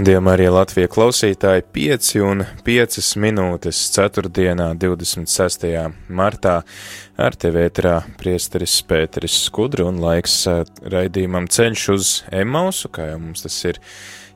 [0.00, 4.30] Radījumā arī Latvija klausītāji 5 un 5 minūtes 4.
[4.80, 5.66] 26.
[6.08, 6.54] martā
[7.20, 10.38] ar tevi ētrā priesteris Pēteris Skudra un laiks
[10.80, 13.82] raidījumam ceļš uz Emausu, kā jau mums tas ir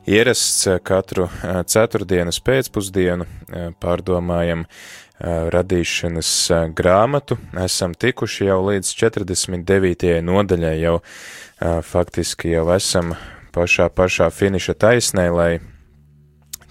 [0.05, 3.25] ierasts katru ceturtdienas pēcpusdienu,
[3.81, 4.67] pārdomājam
[5.17, 6.35] radīšanas
[6.77, 7.39] grāmatu.
[7.65, 10.19] Esam tikuši jau līdz 49.
[10.29, 10.99] nodaļai, jau
[11.89, 13.15] faktiski jau esam
[13.55, 15.51] pašā, pašā finiša taisnē, lai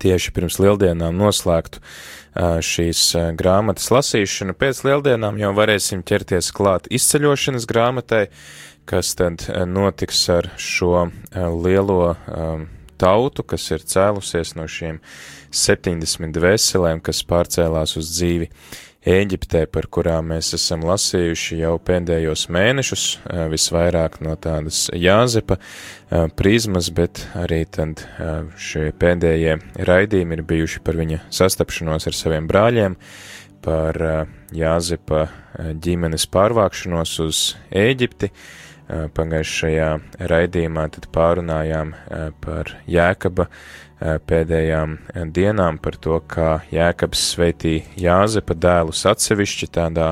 [0.05, 1.81] tieši pirms lieldienām noslēgtu
[2.67, 3.03] šīs
[3.39, 4.57] grāmatas lasīšanu.
[4.59, 8.25] Pēc lieldienām jau varēsim ķerties klāt izceļošanas grāmatai,
[8.91, 11.07] kas tad notiks ar šo
[11.65, 12.17] lielo
[13.01, 15.01] tautu, kas ir cēlusies no šiem
[15.55, 18.51] 70 veselēm, kas pārcēlās uz dzīvi
[19.05, 23.02] Ēģiptē, par kurām mēs esam lasījuši jau pēdējos mēnešus,
[23.52, 25.58] visvairāk no tādas Jāzepa
[26.38, 28.00] prizmas, bet arī tad
[28.56, 32.97] šie pēdējie raidījumi ir bijuši par viņa sastapšanos ar saviem brāļiem,
[33.64, 34.00] par
[34.56, 35.27] Jāzepa
[35.84, 37.44] ģimenes pārvākšanos uz
[37.77, 38.32] Ēģipti.
[38.85, 39.89] Pagājušajā
[40.29, 40.83] raidījumā
[41.15, 41.95] pārunājām
[42.45, 43.47] par Jēkaba
[44.29, 44.99] pēdējām
[45.33, 50.11] dienām par to, kā Jēkabs sveitīja Jāzepa dēlus atsevišķi tādā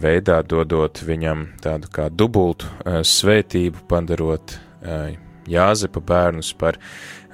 [0.00, 4.56] veidā, dodot viņam tādu kā dubultu svētību, padarot
[5.46, 6.80] Jāzepa bērnus par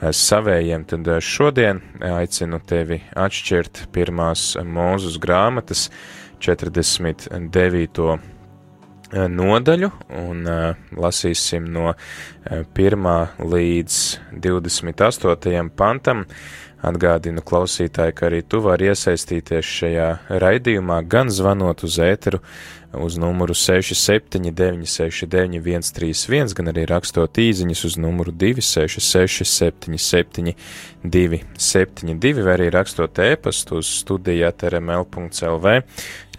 [0.02, 5.86] savējiem, tad šodien aicinu tevi atšķirt pirmās mūzus grāmatas
[6.42, 8.18] 49
[9.12, 9.90] nodaļu
[10.22, 11.96] un uh, lasīsim no uh,
[12.74, 13.08] 1.
[13.38, 14.00] līdz
[14.42, 15.70] 28.
[15.76, 16.26] pantam.
[16.82, 20.06] Atgādinu klausītāji, ka arī tu vari iesaistīties šajā
[20.42, 22.40] raidījumā, gan zvanot uz ēteru
[22.98, 30.56] uz numuru 679, 691, 131, gan arī rakstot īsiņas uz numuru 266, 77,
[31.06, 35.78] 272, vai arī rakstot ēpastu uz studijāt rml.lv.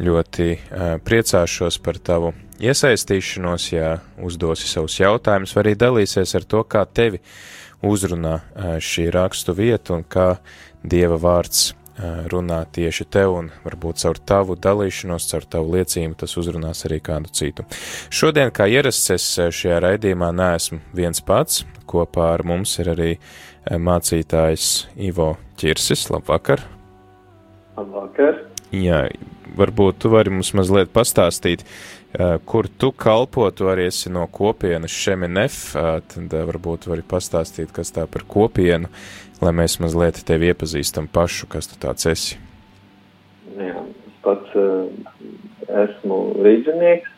[0.03, 6.63] Ļoti uh, priecāšos par tavu iesaistīšanos, ja uzdosi savus jautājumus, vai arī dalīsies ar to,
[6.67, 7.21] kā tevi
[7.83, 8.39] uzrunā
[8.83, 10.35] šī rakstu vieta un kā
[10.83, 11.71] Dieva vārds
[12.31, 17.31] runā tieši tev un varbūt caur tavu dalīšanos, caur tavu liecību tas uzrunās arī kādu
[17.31, 17.65] citu.
[18.09, 23.11] Šodien, kā ierasts, es šajā raidījumā neesmu viens pats, kopā ar mums ir arī
[23.69, 26.09] mācītājs Ivo Čirsis.
[26.11, 26.65] Labvakar!
[27.77, 28.41] Labvakar!
[28.73, 29.05] Jā,
[29.53, 31.92] varbūt tu vari mums mazliet pastāstīt, Eh,
[32.45, 37.73] kur tu kalpo, tu arī esi no kopienas Šeminef, eh, tad eh, varbūt vari pastāstīt,
[37.73, 38.91] kas tā par kopienu,
[39.41, 42.37] lai mēs mazliet tevi iepazīstam pašu, kas tu tāds esi.
[43.57, 43.81] Jā,
[44.21, 44.53] pats
[45.83, 47.09] esmu rīdzinieks,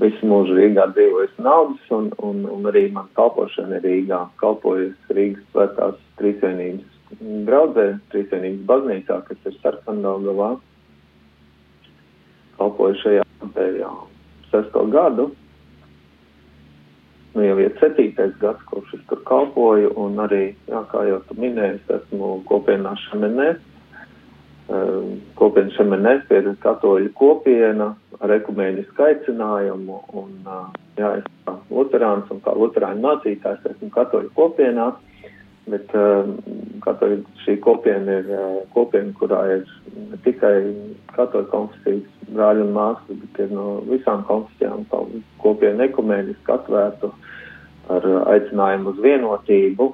[0.00, 4.24] visu mūžu Rīgā dzīvojis naudas, un, un, un arī man kalpošana ir Rīgā.
[4.40, 10.54] Kalpojas Rīgas svētās trīsvienības draudzē, trīsvienības baznīcā, kas ir Sarkandaugavā.
[12.58, 13.92] Kalpoju šajā pēdējo
[14.52, 15.30] sesto gadu.
[17.32, 21.36] Nu, jau ir septītais gads, kopš es tur kalpoju, un arī, jā, kā jau tu
[21.40, 23.62] minēji, esmu kopienā Šemenēs.
[24.68, 30.34] Ehm, kopiena Šemenēs ir katoļu kopiena ar ekumēnisku aicinājumu, un,
[31.00, 34.90] jā, es kā luterāns un kā luterāņu mācītājs esmu katoļu kopienā,
[35.70, 35.92] bet
[36.82, 38.30] katoļu šī kopiena ir
[38.74, 39.64] kopiena, kurā ir
[40.10, 40.56] ne tikai
[41.14, 44.86] katoļu konfesijas brāļi un māsas, bet ir no visām konfesijām
[45.42, 47.12] kopienu ekumēniski atvērtu
[47.92, 49.88] ar aicinājumu uz vienotību,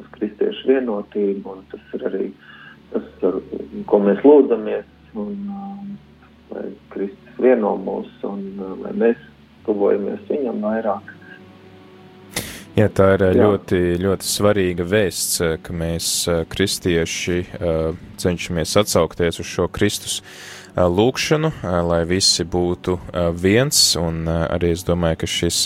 [0.00, 2.30] uz kristiešu vienotību, tas ir arī
[2.92, 3.40] tas, ar
[3.90, 5.34] ko mēs lūdzamies, un
[6.54, 8.46] lai Kristus vieno mūs, un
[8.84, 9.28] lai mēs
[9.66, 11.13] tuvojamies viņam vairāk.
[12.74, 13.34] Jā, tā ir Jā.
[13.38, 16.08] ļoti, ļoti svarīga vēsts, ka mēs
[16.50, 17.36] kristieši
[18.18, 20.16] cenšamies atsaukties uz šo Kristus
[20.74, 21.52] lūkšanu,
[21.86, 22.96] lai visi būtu
[23.38, 25.60] viens, un arī es domāju, ka šis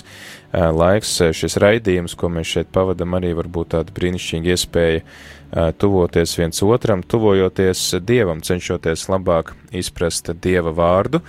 [0.52, 6.60] laiks, šis raidījums, ko mēs šeit pavadam, arī var būt tāda brīnišķīga iespēja tuvoties viens
[6.60, 11.22] otram, tuvojoties Dievam, cenšoties labāk izprast Dieva vārdu,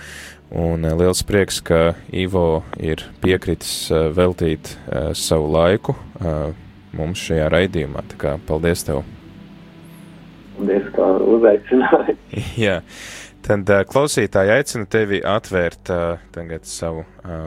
[0.50, 4.74] un liels prieks, ka Ivo ir piekritis veltīt
[5.18, 5.96] savu laiku
[6.96, 9.04] mums šajā raidījumā, tā kā paldies tev!
[10.56, 12.16] Paldies, kā uzaicināji!
[12.66, 12.80] Jā.
[13.40, 15.88] Tad klausītāji aicinu tevi atvērt
[16.34, 17.06] tagad savu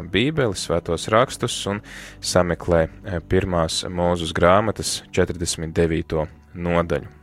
[0.09, 1.83] bībeli, svētos rakstus un
[2.17, 2.87] sameklē
[3.29, 6.25] pirmās mūzus grāmatas 49.
[6.57, 7.22] nodaļu.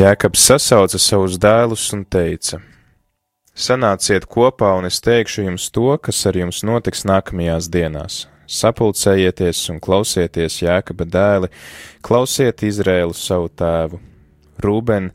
[0.00, 2.56] Jēkabs sasauca savus dēlus un teica:
[3.52, 8.22] Sanāciet kopā, un es teikšu jums to, kas ar jums notiks nākamajās dienās.
[8.48, 11.50] Sapulcējieties un klausieties Jēkaba dēli,
[12.06, 14.00] klausiet Izrēlu savu tēvu.
[14.64, 15.10] Rūben,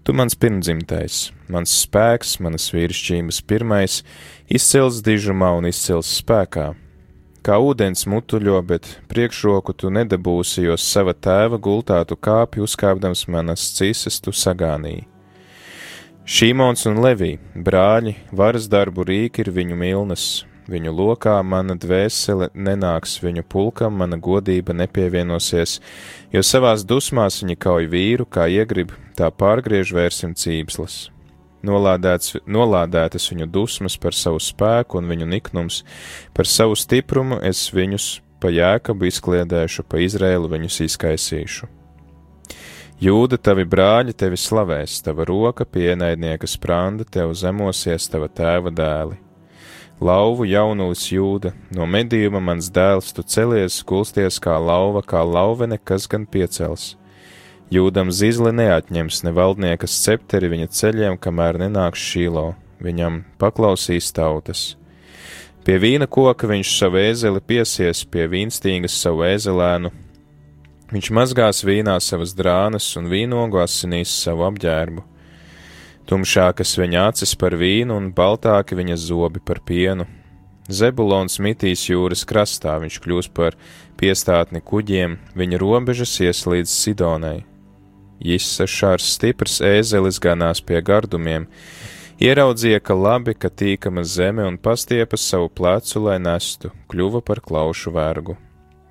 [0.00, 4.00] tu mans pirmdzimtais, mans spēks, manas vīrišķības pirmais,
[4.48, 6.70] izcils dižumā un izcils spēkā.
[7.42, 13.64] Kā ūdens mutuļo, bet priekšroku tu nedabūsi, jo sava tēva gultā tu kāpi uzkāpdams manas
[13.74, 15.08] cises tu sagānīji.
[16.22, 20.26] Šīmons un Levī, brāļi, varas darbu rīki ir viņu milnas,
[20.70, 25.80] viņu lokā mana dvēsele nenāks, viņu pulkam mana godība nepievienosies,
[26.30, 31.08] jo savās dusmās viņi kauj vīru, kā iegrib, tā pārgriež vērsim cīpslas.
[31.62, 35.82] Nolādēts, nolādētas viņu dusmas par savu spēku un viņu niknums,
[36.34, 41.68] par savu stiprumu es viņus pa jēkabu izkliedēšu, pa Izrēlu viņus izkaisīšu.
[43.02, 49.18] Jūda, tavi brāļi tevi slavēs, tava roka pie ienaidnieka spranda, tev zemosies tava tēva dēli.
[50.02, 56.08] Lauvu jaunulis jūda, no medījuma mans dēls, tu celies, gulsties kā lauva, kā lauvene, kas
[56.10, 56.92] gan piecels.
[57.70, 64.72] Jūdam zizli neatņems ne valdnieka scepteri viņa ceļiem, kamēr nenāks šīlo, viņam paklausīs tautas.
[65.62, 69.92] Pie vīna koka viņš savu ēzeli piesies, pie vīnstīgas savu ēzelēnu,
[70.92, 75.00] Viņš mazgās vīnā savas drānas un vīnogu asinīs savu apģērbu.
[76.04, 80.04] Tumšākas viņa acis par vīnu un baltāki viņa zobi par pienu.
[80.68, 83.56] Zebulons mitīs jūras krastā, viņš kļūs par
[83.96, 87.38] piestātni kuģiem, viņa robežas ies līdz Sidonai.
[88.22, 91.48] Jisa šārs stiprs ēzelis ganās pie gardumiem,
[92.22, 97.90] ieraudzīja, ka labi, ka tīkama zeme un pastiepa savu plecu, lai nestu, kļuva par klaušu
[97.96, 98.38] vergu.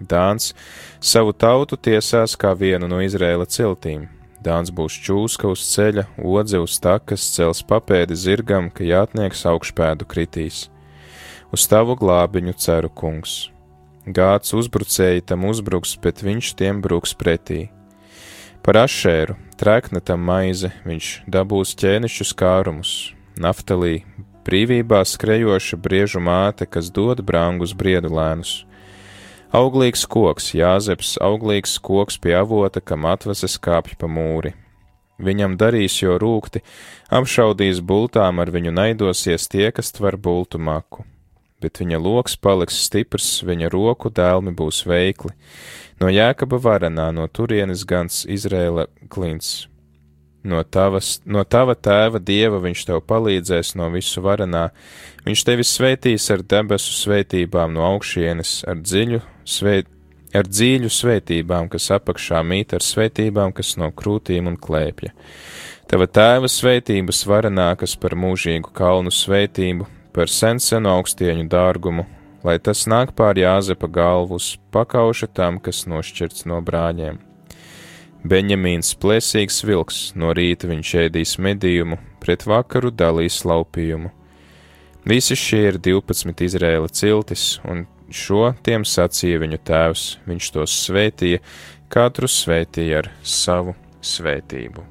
[0.02, 0.52] Dāns
[1.00, 4.10] savu tautu tiesās kā vienu no Izrēla ciltīm.
[4.42, 10.66] Dāns būs čūska uz ceļa, odze uz takas, cels papēdi zirgam, ka jātnieks augšpēdu kritīs.
[11.54, 13.52] Uz tavu glābiņu ceru, kungs.
[14.08, 17.68] Gāds uzbrucēji tam uzbruks, bet viņš tiem bruks pretī.
[18.62, 22.92] Par ašēru, trekna tam maize, viņš dabūs ķēnišķus kārumus,
[23.42, 24.04] naftalī,
[24.46, 28.60] brīvībā skrejoša briežu māte, kas dod brangus briedu lēnus
[29.52, 34.54] Auglīgs koks, Jāzeps, auglīgs koks pie avota, kam atvases kāpj pa mūri.
[35.20, 36.62] Viņam darīs jo rūkti,
[37.12, 41.04] apšaudīs bultām ar viņu naidosies tie, kas tver bultu maku.
[41.62, 45.36] Bet viņa loks paliks stiprs, viņa roku dēlmi būs veikli.
[46.02, 49.68] No jēkaba varanā, no turienes gans Izrēla klints.
[50.42, 54.72] No, tavas, no tava tēva dieva viņš tev palīdzēs no visu varanā,
[55.28, 59.92] viņš tevi svētīs ar debesu svētībām no augšienes, ar dziļu, svēt,
[60.34, 65.14] ar dzīļu svētībām, kas apakšā mīt ar svētībām, kas no krūtīm un klēpja.
[65.92, 72.06] Tava tēva svētības varanākas par mūžīgu kalnu svētību, par sensenu augstieņu dārgumu,
[72.44, 77.22] lai tas nāk pār Jāzepa galvus, pakauša tam, kas nošķirts no brāļiem
[78.22, 84.12] Beņemīns plēsīgs vilks, no rīta viņš ēdīs medījumu, pret vakaru dalīs laupījumu.
[85.10, 91.42] Visi šie ir 12 Izrēla ciltis, un šo tiem sacīja viņu tēvs, viņš tos svētīja,
[91.90, 93.74] katru svētīja ar savu
[94.06, 94.91] svētību.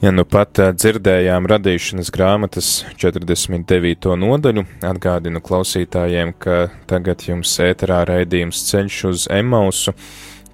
[0.00, 4.14] Ja nu pat dzirdējām radīšanas grāmatas 49.
[4.16, 9.92] nodaļu, atgādinu klausītājiem, ka tagad jums ēterā raidījums ceļš uz Emausu.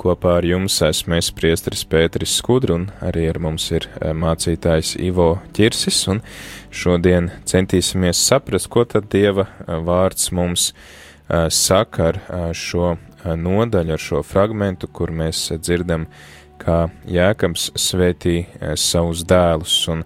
[0.03, 3.87] Kopā ar jums esmu es priesteris Pēteris Skudru un arī ar mums ir
[4.19, 6.25] mācītājs Ivo Ķirsis, un
[6.75, 9.47] šodien centīsimies saprast, ko tad Dieva
[9.87, 10.73] vārds mums
[11.55, 16.11] saka ar šo nodaļu, ar šo fragmentu, kur mēs dzirdam
[16.61, 20.05] kā Jēkabs svētī eh, savus dēlus, un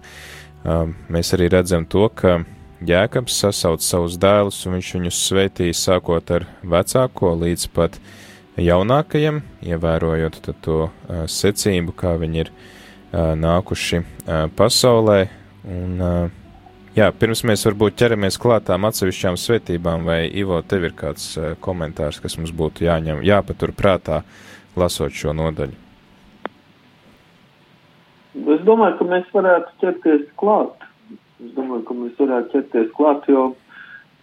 [0.63, 2.41] um, mēs arī redzam to, ka
[2.87, 7.99] Jēkabs sasauc savus dēlus, un viņš viņus svētīja sākot ar vecāko līdz pat
[8.61, 15.23] jaunākajiem, ievērojot to uh, secību, kā viņi ir uh, nākuši uh, pasaulē,
[15.65, 16.37] un uh,
[16.91, 21.29] Jā, pirms mēs varbūt ķeramies klātām atsevišķām svētībām, vai Ivo, tev ir kāds
[21.63, 24.17] komentārs, kas mums būtu jāņem, jāpatur prātā,
[24.75, 25.90] lasot šo nodaļu?
[28.35, 30.85] Es domāju, ka mēs varētu ķerties klāt.
[31.41, 33.49] Es domāju, ka mēs varētu ķerties klāt, jo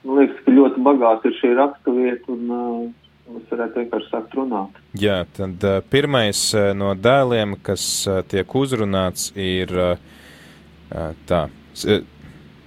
[0.07, 2.83] man liekas, ka ļoti bagāti ir šī raksturvieta un uh,
[3.35, 4.83] mēs varētu vienkārši sākt runāt.
[4.99, 9.97] Jā, tad uh, pirmais uh, no dēliem, kas uh, tiek uzrunāts, ir uh,
[11.29, 11.49] tā.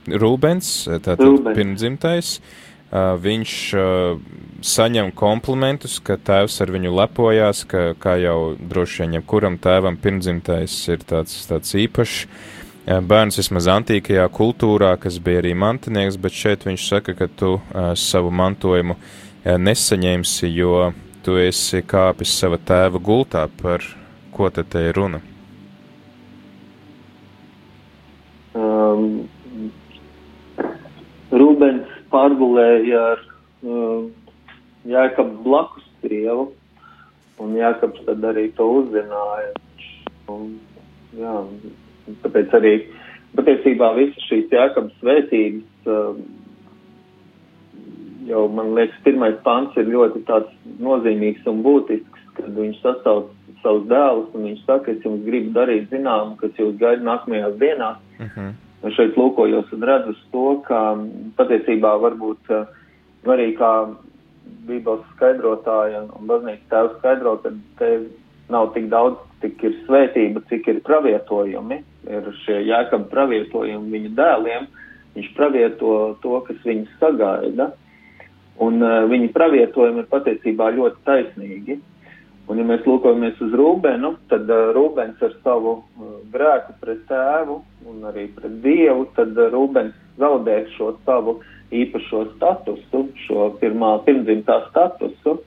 [0.02, 1.56] Rūbens, tātad Rūbens.
[1.58, 2.36] pirmdzimtais.
[2.38, 4.22] Uh, viņš uh,
[4.62, 10.76] saņem komplimentus, ka tēvs ar viņu lepojās, ka, kā jau droši vien jebkuram tēvam pirmdzimtais
[10.92, 12.26] ir tāds, tāds īpašs
[12.82, 17.56] bērns vismaz antīkajā kultūrā, kas bija arī mantinieks, bet šeit viņš saka, ka tu
[17.96, 18.98] savu mantojumu
[19.46, 20.92] nesaņemsi, jo
[21.26, 23.86] tu esi kāpis sava tēva gultā, par
[24.34, 25.22] ko te te ir runa?
[28.58, 29.30] Um,
[32.22, 33.22] pārgulēja ar
[33.66, 34.10] um,
[34.90, 36.52] Jēkabs blakus sievu,
[37.42, 39.52] un Jēkabs tad arī to uzzināja.
[40.32, 40.56] Un,
[41.18, 41.34] jā,
[42.24, 42.76] tāpēc arī
[43.38, 46.24] patiesībā visas šīs Jēkabs svētības, um,
[48.30, 50.52] jau man liekas, pirmais pants ir ļoti tāds
[50.82, 55.90] nozīmīgs un būtisks, kad viņš sasauc savus dēlus un viņš saka, es jums gribu darīt
[55.94, 58.02] zinām, kas jūs gaida nākamajās dienās.
[58.18, 58.36] Uh mhm.
[58.38, 58.60] -huh.
[58.82, 60.80] Es šeit lūkojos un redzu to, ka
[61.38, 62.64] patiesībā varbūt uh,
[63.30, 63.72] arī kā
[64.66, 67.92] Bībeles skaidrotāja un baznīcas tēvs skaidro, ka te
[68.52, 71.78] nav tik daudz, tik ir svētība, cik ir pravietojumi.
[72.10, 74.68] Ir šie jēkab pravietojumi viņa dēliem.
[75.14, 77.72] Viņš pravieto to, kas viņus sagaida.
[78.62, 81.78] Un uh, viņa pravietojumi ir patiesībā ļoti taisnīgi.
[82.52, 87.62] Un, ja mēs lūkojamies uz Rūbenu, tad uh, Rūbens ar savu uh, grēku pret tēvu
[87.88, 91.38] un arī pret Dievu, tad uh, Rūbens zaudē šo savu
[91.72, 95.38] īpašo statusu, šo pirmā pirmdzimtā statusu.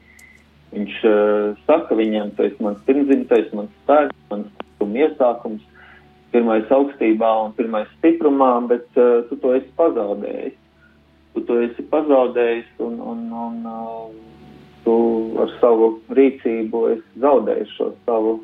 [0.72, 5.70] Viņš uh, saka viņiem, tu esi mans pirmdzimtais, mans spēks, mans stipruma iesākums,
[6.32, 10.56] pirmais augstībā un pirmais stiprumā, bet uh, tu to esi pazaudējis.
[11.36, 14.08] Tu to esi pazaudējis un, un, un uh,
[14.84, 14.94] tu
[15.42, 18.36] ar savu rīcību esi zaudējis šo savu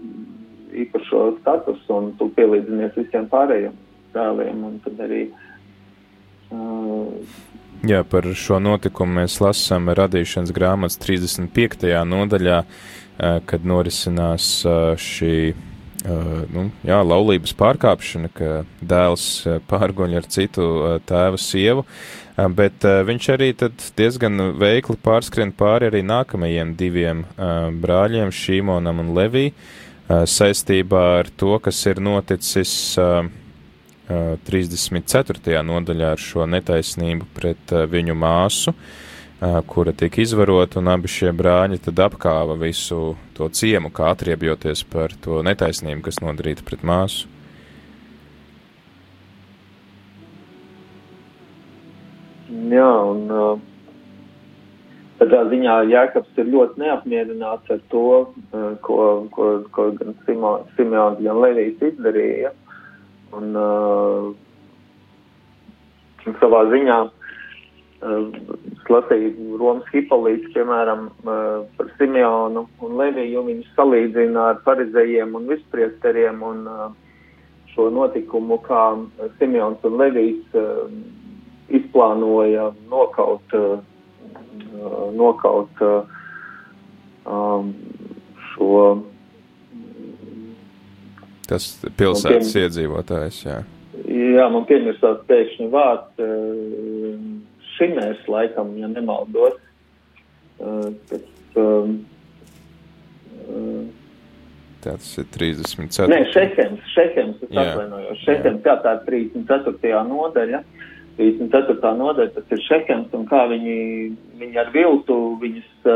[0.84, 3.78] īpašo statusu un tu pielīdzinies visiem pārējiem
[4.84, 7.38] tad arī uh,
[7.80, 11.86] Jā, par šo notikumu mēs lasām radīšanas grāmatas 35.
[12.04, 12.58] nodaļā,
[13.48, 14.48] kad norisinās
[15.00, 15.32] šī
[16.04, 19.26] nu, jā, laulības pārkāpšana, ka dēls
[19.68, 20.64] pārgoņ ar citu
[21.08, 21.84] tēva sievu,
[22.56, 23.50] bet viņš arī
[23.98, 27.26] diezgan veikli pārskrien pāri arī nākamajiem diviem
[27.82, 29.50] brāļiem, Šīmonam un Levī,
[30.08, 32.96] saistībā ar to, kas ir noticis
[34.08, 35.60] 34.
[35.62, 38.74] nodaļā ar šo netaisnību pret viņu māsu,
[39.66, 45.14] kura tika izvarota, un abi šie brāļi tad apkāva visu to ciemu, kā atriebjoties par
[45.24, 47.28] to netaisnību, kas nodarīta pret māsu.
[52.70, 53.22] Jā, un
[55.22, 58.04] tādā ziņā Jēkabs ir ļoti neapmierināts ar to,
[58.84, 58.98] ko,
[59.32, 62.52] ko, ko gan Simons, gan Levijs izdarīja.
[63.38, 64.34] Un, uh,
[66.42, 67.19] savā ziņā uh,
[68.00, 73.42] Es lasīju Romas Hipolītu, piemēram, par Simeonu un Leviju.
[73.44, 76.62] Viņus salīdzina ar parizējiem un vispriesteriem un
[77.74, 78.84] šo notikumu, kā
[79.36, 80.56] Simeons un Levijs
[81.76, 83.52] izplānoja nokaut,
[85.20, 85.84] nokaut
[88.54, 88.80] šo.
[91.50, 91.68] Tas
[92.00, 93.60] pilsētas iedzīvotājs, jā.
[94.08, 96.24] Jā, man piemirstās pēkšņi vārds
[97.80, 99.56] Šimērs laikam, ja nemaldos.
[100.60, 101.24] Tas,
[101.56, 101.96] um,
[104.80, 106.08] Tas ir 34.
[106.08, 108.20] Nē, Šehems, Šehems, es atvainojos.
[108.24, 109.02] Šehems, jā, tā ir
[109.44, 110.04] 34.
[110.08, 110.62] nodaļa.
[111.18, 111.90] 34.
[111.98, 113.76] nodaļa, tas ir Šehems, un kā viņi,
[114.40, 115.90] viņi ar viltu, viņas,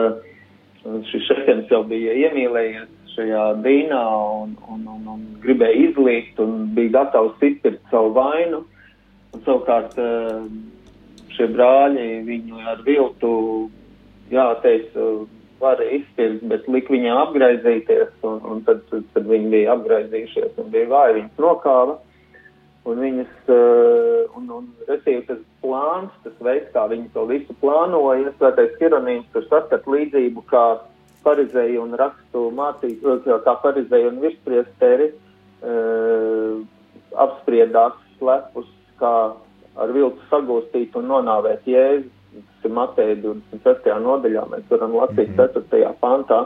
[1.09, 4.03] šis Šehems jau bija iemīlējies šajā dīnā
[4.43, 8.65] un, un, un, un gribēja izlīgt un bija gatavs izpirkt savu vainu.
[9.35, 9.97] Un savukārt
[11.37, 13.33] šie brāļi viņu ar viltu,
[14.33, 15.09] jā, teica,
[15.63, 20.73] var izpirkt, bet lik viņiem apgraizīties, un, un tad, tad, tad viņi bija apgraizījušies un
[20.75, 22.01] bija vāji, viņas nokāva.
[22.85, 28.35] Un viņas, uh, un, un, restīvi, tas plāns, tas veids, kā viņi to visu plānoja,
[28.37, 30.65] svētais Kironīms tur saskat līdzību, kā
[31.25, 36.61] parizēju un rakstu mācību, kā parizēju un virspriesteri uh,
[37.25, 38.69] apspriedās slepus,
[39.01, 39.15] kā
[39.81, 43.91] ar viltu sagūstīt un nonāvēt jēzu Mateja 26.
[44.01, 45.67] nodaļā, mēs varam lasīt mm -hmm.
[45.71, 45.91] 4.
[46.01, 46.39] pantā,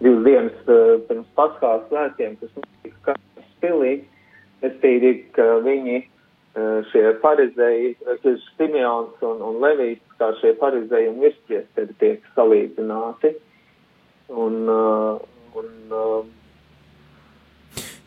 [0.00, 4.04] divas dienas uh, pirms paskās svētkiem, kas notika Kāras pilī,
[4.62, 11.08] es tīri, ka viņi uh, šie parizēji, ka Simeons un, un Levīts, kā šie parizēji
[11.08, 13.34] un virspriesteri tiek salīdzināti.
[14.28, 15.18] Un, uh,
[15.56, 16.24] un uh,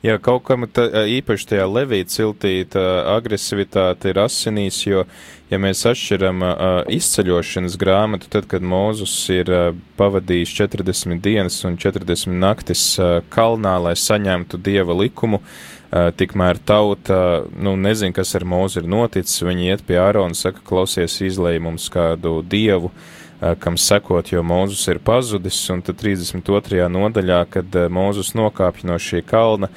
[0.01, 2.81] Jā, kaut kam tā, īpaši tajā levīta ciltī tā
[3.13, 5.03] agresivitāte ir asinīs, jo,
[5.51, 6.53] ja mēs atšķiram uh,
[6.89, 9.67] izceļošanas grāmatu, tad, kad Mūzus ir uh,
[10.01, 15.43] pavadījis 40 dienas un 40 naktis uh, kalnā, lai saņemtu dieva likumu,
[15.91, 20.63] tikmēr tauta, nu, nezin, kas ar Mūzu ir noticis, viņi iet pie Ārona un saka,
[20.63, 22.89] klausies, izlēj mums kādu dievu.
[22.89, 23.20] Uh,
[23.59, 26.85] kam sekot, jo Mūzus ir pazudis, un tad 32.
[26.93, 29.71] nodaļā, kad Mūzus nokāpj no šī kalna,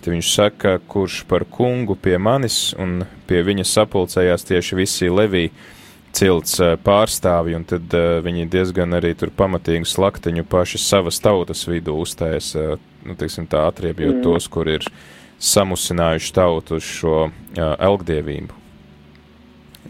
[0.00, 5.50] tad viņš saka, kurš par kungu pie manis, un pie viņa sapulcējās tieši visi Levī
[6.16, 7.92] cilts pārstāvi, un tad
[8.24, 14.16] viņi diezgan arī tur pamatīgu slaktiņu paši savas tautas vidū uh, nu, teiksim tā, atriebjot
[14.16, 14.24] mm.
[14.24, 14.88] tos, kur ir
[15.40, 18.59] samusinājuši tautu uz šo elgdievību.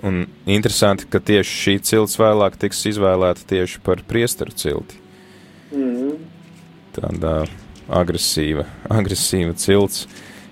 [0.07, 4.97] Un interesanti, ka tieši šī cilts vēlāk tiks izvēlēta tieši par priesteru cilti.
[5.75, 6.15] Mm.
[6.97, 7.35] Tāda
[7.91, 8.65] agresīva,
[8.99, 10.07] agresīva cilts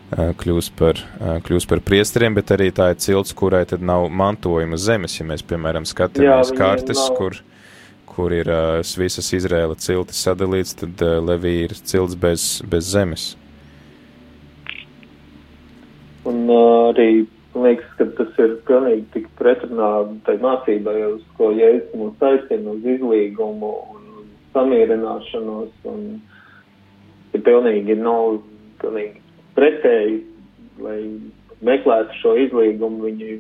[0.08, 1.00] kļūs par,
[1.44, 5.18] kļūs par priesteriem, bet arī tā ir cilts, kurai tad nav mantojuma zemes.
[5.20, 7.36] Ja mēs, piemēram, skatāmies kartes, kur,
[8.08, 13.34] kur ir uh, visas Izrēla ciltis sadalīts, tad Levī ir cilts bez, bez zemes.
[16.28, 19.90] Un arī Man liekas, ka tas ir pilnīgi tik pretrunā
[20.26, 25.70] tai mācībai, uz ko Jēzus mūs aicina, uz izlīgumu un samierināšanos.
[25.88, 26.02] Un
[27.32, 28.40] ir pilnīgi, nav
[28.82, 29.22] pilnīgi
[29.56, 30.18] pretēji,
[30.84, 30.98] lai
[31.64, 33.38] meklētu šo izlīgumu, viņi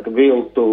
[0.00, 0.66] ar viltu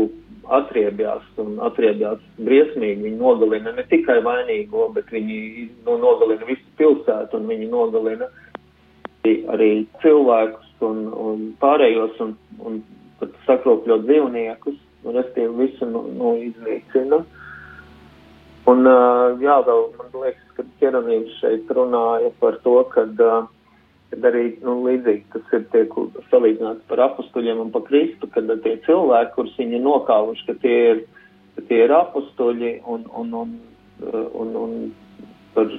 [0.59, 3.05] atriebjās un atriebjās briesmīgi.
[3.05, 5.39] Viņi nogalina ne tikai vainīgo, bet viņi
[5.85, 8.29] nu, nogalina visu pilsētu un viņi nogalina
[9.53, 12.33] arī cilvēkus un, un pārējos un,
[12.65, 12.79] un
[13.19, 17.21] pat sakropļot dzīvniekus, un restīvi visu nu, nu, iznīcina.
[18.69, 23.47] Un, uh, jā, vēl man liekas, ka ķeranības šeit runāja par to, kad, uh,
[24.11, 25.95] kad arī, nu, līdzīgi tas ir tiek
[26.29, 31.05] salīdzināts par apustuļiem un par Kristu, kad tie cilvēki, kurus viņi nokāvuši, ka tie ir,
[31.55, 33.55] ka tie ir apustuļi un, un, un,
[34.43, 34.75] un, un
[35.55, 35.71] par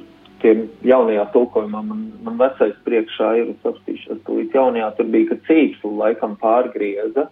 [0.42, 5.40] tiem jaunajā tulkojumā man, man vecais priekšā ir uz apstīšanas tūlīt jaunajā, tur bija, ka
[5.48, 7.26] cīpslu laikam pārgrieza.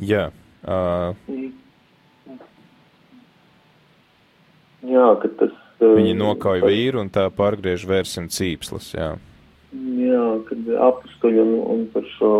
[0.00, 0.28] Jā.
[0.64, 1.14] Uh...
[4.84, 5.54] Jā, ka tas.
[5.80, 6.72] Uh, Viņi nokauja par...
[6.72, 9.14] vīru un tā pārgriež vērsim cīpslas, jā.
[9.74, 12.30] Jā, kad apustuļi un, un par šo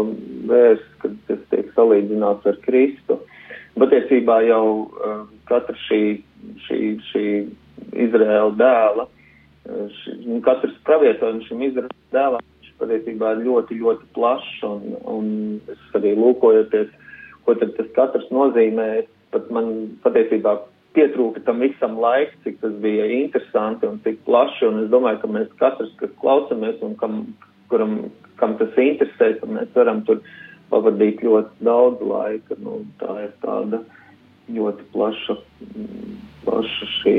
[0.51, 3.19] vērst, kad tas tiek salīdzināts ar Kristu.
[3.75, 6.03] Patiesībā jau uh, katra šī,
[6.69, 7.25] šī, šī
[8.05, 9.09] Izraēla dēla
[9.65, 12.45] Nu, katrs pravietojums šim Izraēlas dēlam
[12.81, 15.27] patiesībā ir ļoti, ļoti plašs, un, un
[15.73, 16.91] es arī lūkojoties,
[17.47, 18.89] ko tad tas katrs nozīmē,
[19.35, 19.71] pat man
[20.05, 20.57] patiesībā
[20.95, 25.33] pietrūka tam visam laiks, cik tas bija interesanti un cik plaši, un es domāju, ka
[25.39, 27.21] mēs katrs, kas klausamies un kam,
[27.73, 27.99] kuram,
[28.41, 30.23] kam tas interesē, ka mēs varam tur
[30.71, 33.83] pavadīt ļoti daudz laika, nu, tā ir tāda
[34.53, 35.39] ļoti plaša
[36.45, 37.15] plaša šī,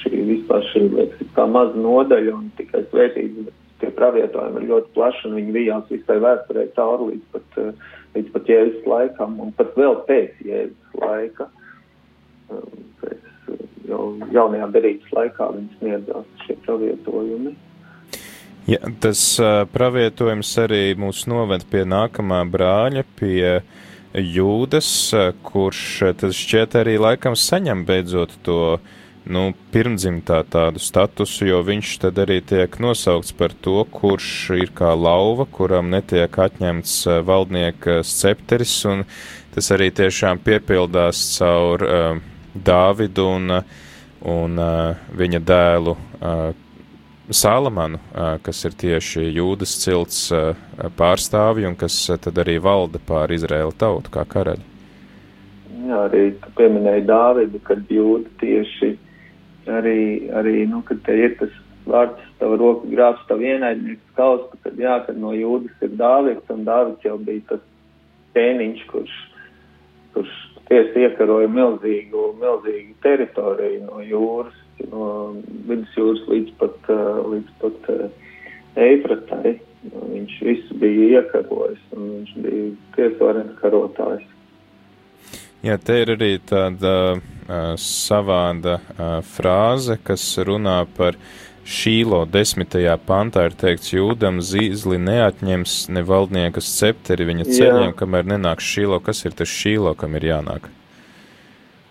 [0.00, 4.94] šī vispār šī, liekas, kā maza nodaļa un tikai svētības, bet tie pravietojumi ir ļoti
[4.96, 9.52] plaši un viņi bijās visai vēsturē cauri līdz pat, eh, līdz pat Jēzus laikam un
[9.58, 11.50] pat vēl pēc Jēzus laika.
[12.52, 13.52] Um, pēc
[13.88, 17.54] jau jaunajā derības laikā viņi sniedzās šie pravietojumi.
[18.68, 23.60] Ja, tas uh, pravietojums arī mūs noved pie nākamā brāļa, pie
[24.14, 25.80] jūdas, uh, kurš
[26.20, 28.78] tas šķiet arī laikam saņem beidzot to
[29.24, 34.92] nu, pirmdzimtā tādu statusu, jo viņš tad arī tiek nosaukts par to, kurš ir kā
[34.96, 39.06] lauva, kuram netiek atņemts uh, valdnieka scepteris, un
[39.54, 42.22] tas arī tiešām piepildās caur uh,
[42.54, 43.56] Dāvidu un,
[44.30, 46.52] un uh, viņa dēlu uh,
[47.32, 47.96] Sālamanu,
[48.44, 50.26] kas ir tieši jūdas cilts
[50.98, 54.66] pārstāvji un kas tad arī valda pār Izraēla tautu kā karaļi.
[55.84, 58.90] Jā, arī tu pieminēji Dāvidu, kad jūda tieši
[59.68, 61.52] arī, arī nu, kad te ir tas
[61.88, 66.64] vārds, tava roka grābs, tava ienaidnieks kausta, kad jā, kad no jūdas ir Dāvids, un
[66.68, 67.64] Dāvids jau bija tas
[68.36, 69.16] ķēniņš, kurš,
[70.16, 70.36] kurš
[70.68, 75.08] tiesa iekaroja milzīgu, milzīgu teritoriju no jūras, no
[75.68, 76.92] vidusjūras līdz pat,
[77.34, 77.90] līdz pat
[78.84, 79.56] Eifratai.
[79.84, 84.30] Viņš visu bija iekarojis un viņš bija tiesvarens karotājs.
[85.64, 91.16] Jā, te ir arī tāda uh, savāda uh, frāze, kas runā par
[91.64, 97.96] šīlo desmitajā pantā ir teikts, jūdam zīzli neatņems ne valdniekas cepteri viņa ceļiem, Jā.
[97.96, 99.00] kamēr nenāks šīlo.
[99.04, 100.68] Kas ir tas šīlo, kam ir jānāk?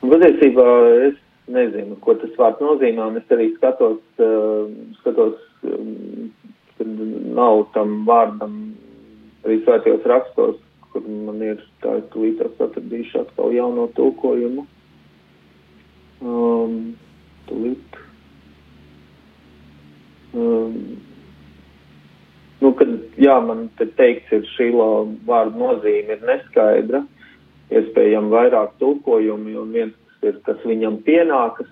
[0.04, 0.70] Patiesībā
[1.08, 1.18] es
[1.52, 4.70] nezinu, ko tas vārds nozīmē, un es arī skatos, uh,
[5.02, 6.30] skatos um,
[6.78, 6.88] kad
[7.38, 8.60] nav tam vārdam
[9.44, 10.60] arī svētajos rakstos,
[10.92, 14.66] kur man ir tā, es tūlītās atradīšu atkal jauno tulkojumu.
[16.24, 16.78] Um,
[17.50, 17.98] tūlīt.
[20.34, 20.78] Um,
[22.62, 24.70] nu, kad, jā, man te teikts, ir šī
[25.28, 27.04] vārda nozīme ir neskaidra,
[27.74, 31.70] iespējami vairāk tulkojumi, un viens ir, kas viņam pienākas,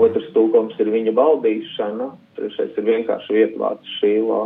[0.00, 4.42] otrs tūkums ir viņa valdīšana, trešais ir vienkārši vietvārds šīlā.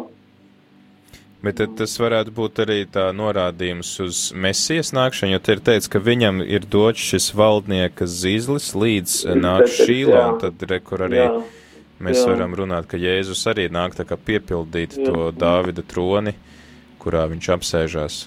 [1.39, 6.01] Bet tas varētu būt arī tā norādījums uz mesijas nākšanu, jo te ir teicis, ka
[6.03, 11.29] viņam ir dots šis valdnieka zīzlis līdz nāk šīlā, un tad rekur arī jā,
[12.03, 12.33] mēs jā.
[12.33, 15.13] varam runāt, ka Jēzus arī nāk tā kā piepildīt jā.
[15.13, 16.35] to Dāvida troni,
[16.99, 18.19] kurā viņš apsēžās.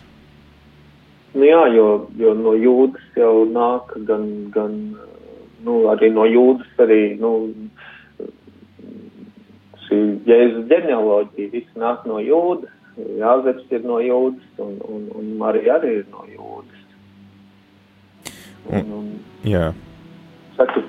[1.34, 1.88] Nu jā, jo,
[2.20, 4.76] jo no jūdas jau nāk gan, gan
[5.64, 7.32] nu, arī no jūdas arī, nu,
[9.86, 15.78] šī jēzus ģenealoģija, viss nāk no jūdas, Jāzeps ir no jūdas un, un, un Marija
[15.80, 16.82] arī ir no jūdas.
[18.72, 19.06] Un, un,
[19.48, 19.70] jā.
[20.58, 20.84] Saki.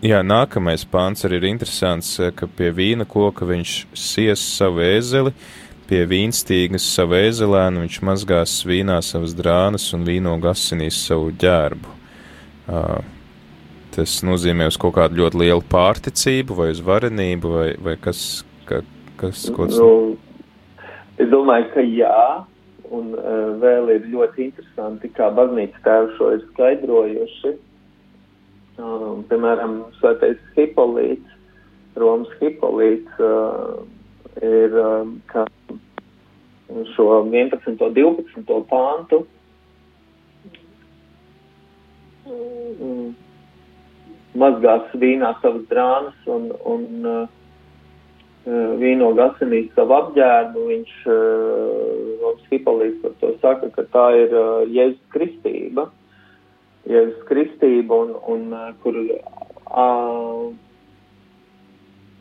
[0.00, 5.34] Jā, nākamais pāns arī ir interesants, ka pie vīna koka viņš sies savu ēzeli,
[5.90, 11.96] pie vīnstīgas savu ēzelēnu, viņš mazgās vīnā savas drānas un vīno gasinīs savu ģērbu.
[13.90, 18.84] Tas nozīmē uz kaut kādu ļoti lielu pārticību vai uz varenību vai, vai kas, ka,
[19.18, 19.80] kas, ko tas?
[19.82, 20.86] Nu,
[21.18, 22.22] es domāju, ka jā,
[22.94, 27.56] un uh, vēl ir ļoti interesanti, kā baznīca tēvi šo ir skaidrojuši.
[28.80, 31.34] Um, piemēram, svētais Hipolīts,
[31.98, 33.82] Romas Hipolīts uh,
[34.42, 35.44] ir, um, kā
[36.94, 37.66] šo 11.
[37.66, 38.60] un 12.
[38.70, 39.24] pāntu.
[42.30, 43.10] Mm,
[44.38, 47.24] mazgās vīnā savas drānas un, un uh,
[48.80, 50.66] vīno gasinīt savu apģērbu.
[50.72, 55.86] Viņš, uh, Hipolīts par to saka, ka tā ir uh, Jēzus kristība.
[56.90, 60.50] Jēzus kristība un, un uh, kur uh,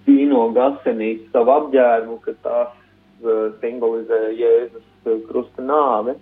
[0.09, 2.75] vīno gasinīt savu apģērbu, ka tās
[3.19, 6.13] Eh, simbolizē Jēzus eh, krusta nāvi,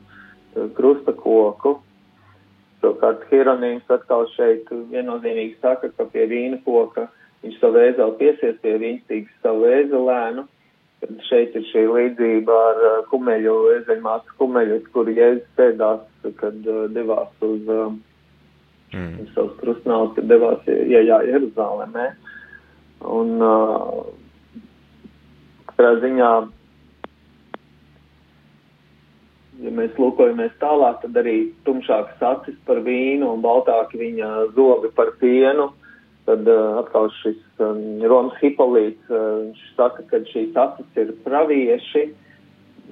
[0.55, 1.75] eh, krusta koku.
[2.81, 7.05] Savukārt Hieronīms atkal šeit viennozīmīgi saka, ka pie vīna koka
[7.43, 10.47] viņš savu ēzeli piesies pie viņstīgas savu ēzelēnu.
[11.03, 16.01] Tad šeit ir šī līdzība ar kumeļu, ezeļmācu kumeļu, kur Jēzus pēdās,
[16.41, 17.91] kad uh, devās uz uh,
[18.95, 19.27] mm.
[19.35, 22.07] savus krustnāvus, kad devās iejā Jeruzālēmē.
[23.05, 24.05] Un uh,
[25.69, 26.31] katrā ziņā
[29.63, 35.13] ja mēs lūkojamies tālāk, tad arī tumšākas acis par vīnu un baltāki viņa zobi par
[35.21, 35.71] pienu.
[36.27, 42.03] Tad uh, atkal šis um, Romas Hipolīts, uh, saka, ka šīs acis ir pravieši,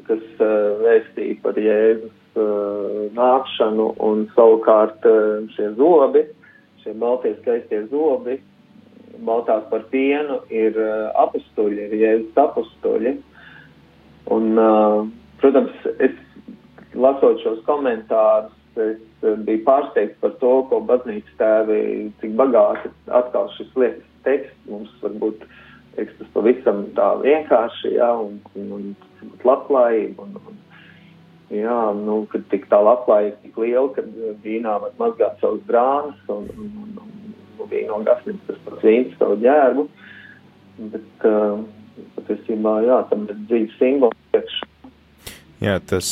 [0.07, 6.23] kas uh, vēstīja par Jēzus uh, nākšanu un savukārt uh, šie zobi,
[6.85, 8.39] šie baltie skaistie zobi,
[9.27, 13.15] baltāk par pienu ir uh, apustuļi, ir Jēzus apustuļi.
[14.35, 15.05] Un, uh,
[15.41, 16.15] protams, es
[16.95, 21.79] lasot šos komentārus, es eh, biju pārsteigts par to, ko baznīcas tēvi,
[22.21, 25.45] cik bagāti atkal šis lietas teksts mums varbūt
[25.95, 28.71] teiks, tas pavisam tā vienkārši, jā, un, un,
[29.23, 30.59] un labklājība, un, un,
[31.55, 34.09] jā, nu, kad tik tā labklājība tik liela, kad
[34.43, 37.14] vīnā var mazgāt savus brānas, un, un, un, un,
[37.59, 39.87] un vīno gasnīt tas pats vīns savu ģērbu,
[40.93, 41.59] bet, uh,
[42.17, 44.61] patiesībā, jā, tam ir dzīves simbols priekš.
[45.63, 46.07] Jā, tas,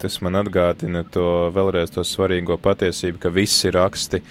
[0.00, 4.22] tas man atgādina to vēlreiz to svarīgo patiesību, ka visi raksti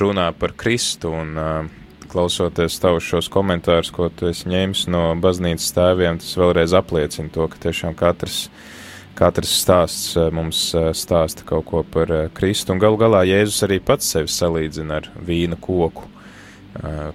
[0.00, 1.74] runā par Kristu un uh,
[2.08, 7.46] klausoties tavus šos komentārus, ko tu esi ņēmis no baznīcas tēviem, tas vēlreiz apliecina to,
[7.52, 8.46] ka tiešām katrs,
[9.16, 10.60] katrs stāsts mums
[10.96, 15.56] stāsta kaut ko par Kristu, un galu galā Jēzus arī pats sevi salīdzina ar vīna
[15.60, 16.04] koku,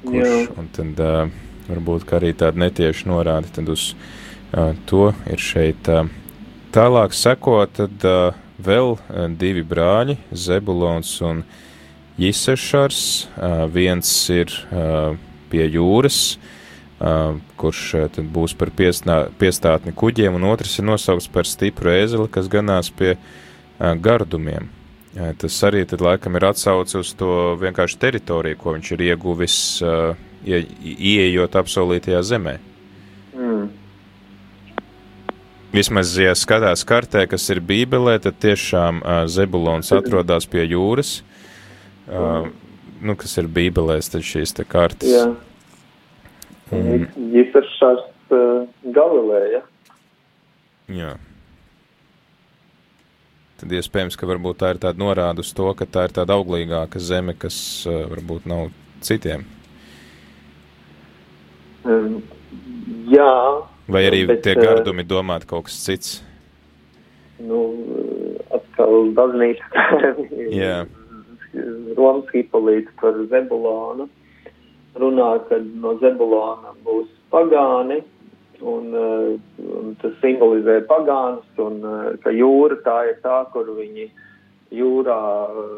[0.05, 1.01] kurš, un tad
[1.69, 3.91] varbūt, arī tāda netieši norāda tad uz
[4.89, 5.87] to ir šeit.
[6.75, 8.03] Tālāk seko tad
[8.61, 8.95] vēl
[9.39, 11.43] divi brāļi, Zebulons un
[12.21, 13.03] Jisešars,
[13.73, 14.51] viens ir
[15.51, 16.37] pie jūras,
[17.57, 17.81] kurš
[18.13, 22.91] tad būs par piesnā, piestātni kuģiem, un otrs ir nosaukts par stipru ēzeli, kas ganās
[22.93, 23.15] pie
[23.79, 24.69] gardumiem.
[25.11, 29.55] Tas arī tad laikam ir atsauce uz to vienkārši teritoriju, ko viņš ir ieguvis,
[30.45, 32.55] ie, ieejot apsolītajā zemē.
[33.33, 33.65] Mm.
[35.73, 41.21] Vismaz, ja skatās kartē, kas ir Bībelē, tad tiešām Zebulons atrodas pie jūras,
[42.11, 42.47] uh,
[43.01, 45.09] nu, kas ir Bībelēs, tad šīs te kartas.
[45.09, 45.29] Jā.
[46.71, 47.07] Un...
[47.33, 48.63] Jisaršās uh,
[48.95, 49.61] Galileja.
[50.91, 51.15] Jā.
[53.61, 57.01] Tad iespējams, ka varbūt tā ir tāda norāda uz to, ka tā ir tāda auglīgāka
[57.03, 57.57] zeme, kas
[57.89, 58.71] uh, varbūt nav
[59.05, 59.45] citiem.
[61.85, 62.21] Um,
[63.11, 63.33] jā.
[63.91, 66.15] Vai arī bet, tie gardumi domāt kaut kas cits?
[67.41, 67.61] Nu,
[68.53, 69.85] atkal baznīca.
[70.53, 70.81] jā.
[71.97, 74.07] Romas Hipolīts par Zebulonu
[74.99, 78.01] runā, ka no Zebulona būs pagāni,
[78.61, 79.35] un, uh,
[79.81, 84.09] un tas simbolizē pagānus, un uh, ka jūra tā ir tā, kur viņi
[84.77, 85.77] jūrā uh,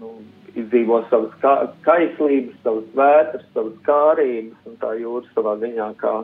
[0.00, 0.12] nu,
[0.56, 1.54] izdzīvo savas kā,
[1.86, 6.14] kaislības, savas vētras, savas kārības, un tā jūra savā ziņā kā,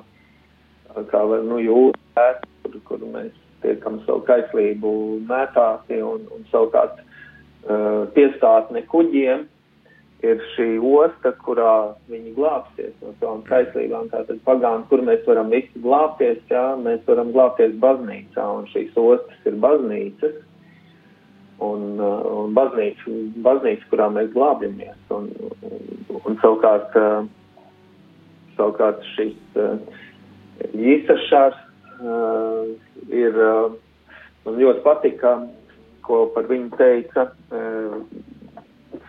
[1.10, 4.94] kā nu, jūra vētra, kur, kur mēs tiekam savu kaislību
[5.28, 9.46] mētāti, un, un savukārt uh, piestātne kuģiem
[10.24, 14.08] ir šī osta, kurā viņi glābsies no savām kaislībām.
[14.12, 19.48] Tātad pagāni, kur mēs varam visi glābties, jā, mēs varam glābties baznīcā, un šīs ostas
[19.48, 20.42] ir baznīcas.
[21.64, 23.12] Un, uh, un baznīca,
[23.44, 24.96] baznīca, kurā mēs glābjamies.
[25.16, 25.30] Un,
[25.64, 27.62] un, un savukārt, uh,
[28.58, 29.78] savukārt šis uh,
[30.76, 31.62] īsašārs
[33.08, 33.36] ir,
[34.44, 35.30] man ļoti patika,
[36.04, 37.30] ko par viņu teica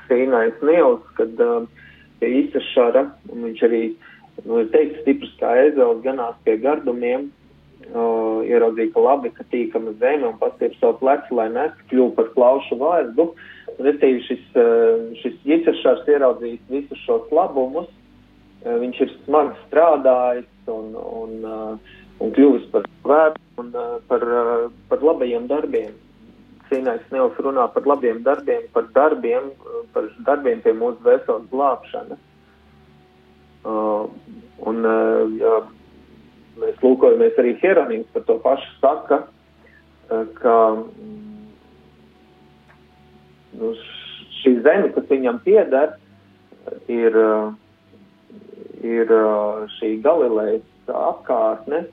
[0.08, 1.66] Sīnais Nils, kad uh,
[2.20, 3.82] pie Isašara, un viņš arī,
[4.46, 7.28] nu, ir teikt, stiprs kā ezels, ganās pie gardumiem,
[7.92, 12.32] uh, ieraudzīja, ka labi, ka tīkama zeme un pastiep savu plecu, lai nes, kļūp par
[12.36, 13.30] klaušu vārdu.
[13.78, 20.92] Respektīvi, šis, uh, šis Isašars ieraudzījis visus šos labumus, uh, viņš ir smagi strādājis un,
[20.98, 25.96] un, uh, un kļuvis par vērtu un uh, par, uh, par labajiem darbiem
[26.70, 29.52] cīnās Nils runā par labiem darbiem, par darbiem,
[29.94, 32.22] par darbiem pie mūsu veselas glābšanas.
[33.68, 34.08] Uh,
[34.70, 35.58] un, uh, ja
[36.62, 39.18] mēs lūkojamies arī Hieronīms par to pašu saka,
[40.08, 40.56] uh, ka
[43.58, 43.74] nu,
[44.40, 45.98] šī zeme, kas viņam pieder,
[46.92, 47.52] ir, uh,
[48.86, 51.88] ir uh, šī Galilejas apkārtne,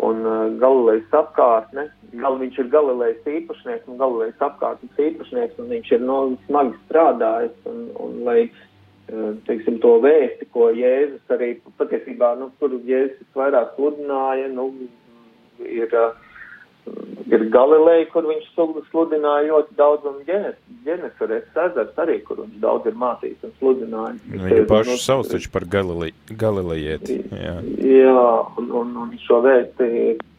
[0.00, 5.92] un uh, Galilejas apkārtne gal, viņš ir Galilejas īpašnieks un Galilejas apkārtnes īpašnieks, un viņš
[5.96, 8.40] ir no smagi strādājis, un, un lai,
[9.08, 14.68] eh, teiksim, to vēsti, ko Jēzus arī patiesībā, nu, kur Jēzus vairāk sludināja, nu,
[15.64, 16.31] ir, eh,
[17.32, 18.50] ir Galileja, kur viņš
[18.90, 24.26] sludināja ļoti daudz, un Ģenesares ezers arī, kur viņš daudz ir mācījis un sludinājis.
[24.28, 27.18] Nu, viņa pašu nu, sauc taču par Galile, Galilejieti.
[27.32, 28.28] Jā, jā
[28.60, 29.90] un, un, un šo vēsti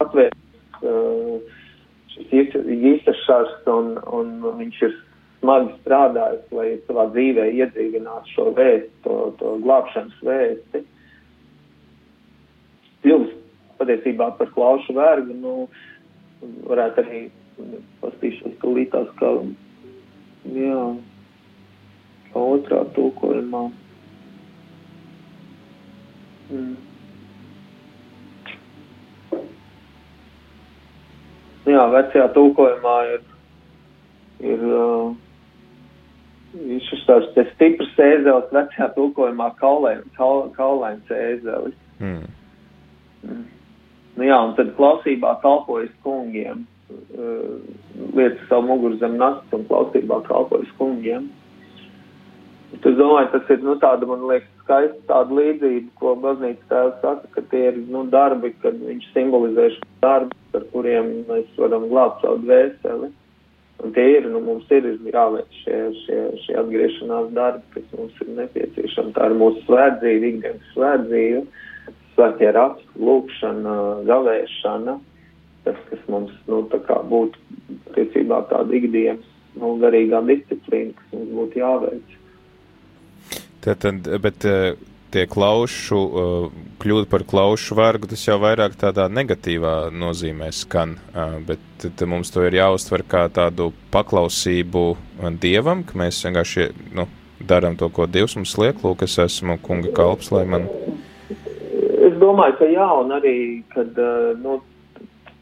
[0.04, 0.40] atvērt.
[0.84, 1.60] Uh,
[2.14, 2.56] šis
[2.94, 4.98] īpašārs un, un viņš ir
[5.44, 10.84] smagi strādājis, lai savā dzīvē iedzīvinātu šo vēstu, to, to glābšanas vēsti.
[13.04, 13.34] Pilns
[13.80, 15.56] patiesībā par klaušu vergu, nu,
[16.70, 17.22] varētu arī
[18.02, 19.32] pastīšos tūlītās, ka,
[20.56, 20.86] jā,
[22.32, 23.66] kā otrā tūkojumā.
[26.54, 26.74] Mm.
[31.64, 33.22] Jā, vecajā tūkojumā ir,
[34.44, 35.14] ir uh,
[36.54, 41.78] šis tāds stiprs ēzelis vecajā tulkojumā kaulains kaul, ēzelis.
[42.00, 42.28] Mm.
[43.24, 43.46] Mm.
[44.18, 47.56] Nu jā, un tad klausībā kalpojas kungiem, uh,
[48.14, 51.32] lietas savu muguru zem nastas un klausībā kalpojas kungiem.
[52.74, 57.30] Es domāju, tas ir, nu, tāda, man liekas, skaista tāda līdzība, ko baznīca tēvs saka,
[57.36, 62.24] ka tie ir, nu, darbi, kad viņš simbolizē šo darbu, ar kuriem mēs varam glābt
[62.24, 63.12] savu dvēseli.
[63.84, 68.34] Un tie ir, nu, mums ir jāveic šie, šie, šie atgriešanās darbi, kas mums ir
[68.40, 69.14] nepieciešami.
[69.18, 71.44] Tā ir mūsu svētdzīve, ikdienas svētdzīve,
[72.14, 73.76] svētie raksti, lūkšana,
[74.08, 74.98] gavēšana,
[75.66, 77.40] tas, kas mums, nu, tā būtu
[77.92, 82.18] attiecībā tāda ikdienas, nu, garīgā disciplīna, kas mums būtu jāveic.
[83.64, 84.76] Tad, tad, bet eh,
[85.16, 86.48] tie klaušu, eh,
[86.84, 92.34] kļūt par klaušu vergu, tas jau vairāk tādā negatīvā nozīmē skan, eh, bet tad mums
[92.34, 94.86] to ir jāuztver kā tādu paklausību
[95.40, 97.08] dievam, ka mēs vienkārši, nu,
[97.44, 100.68] darām to, ko Dievs mums liek, lūk, es esmu kunga kalps, lai man.
[102.24, 103.38] Domāju, ka jā, un arī,
[103.74, 103.98] kad,
[104.40, 104.60] nu,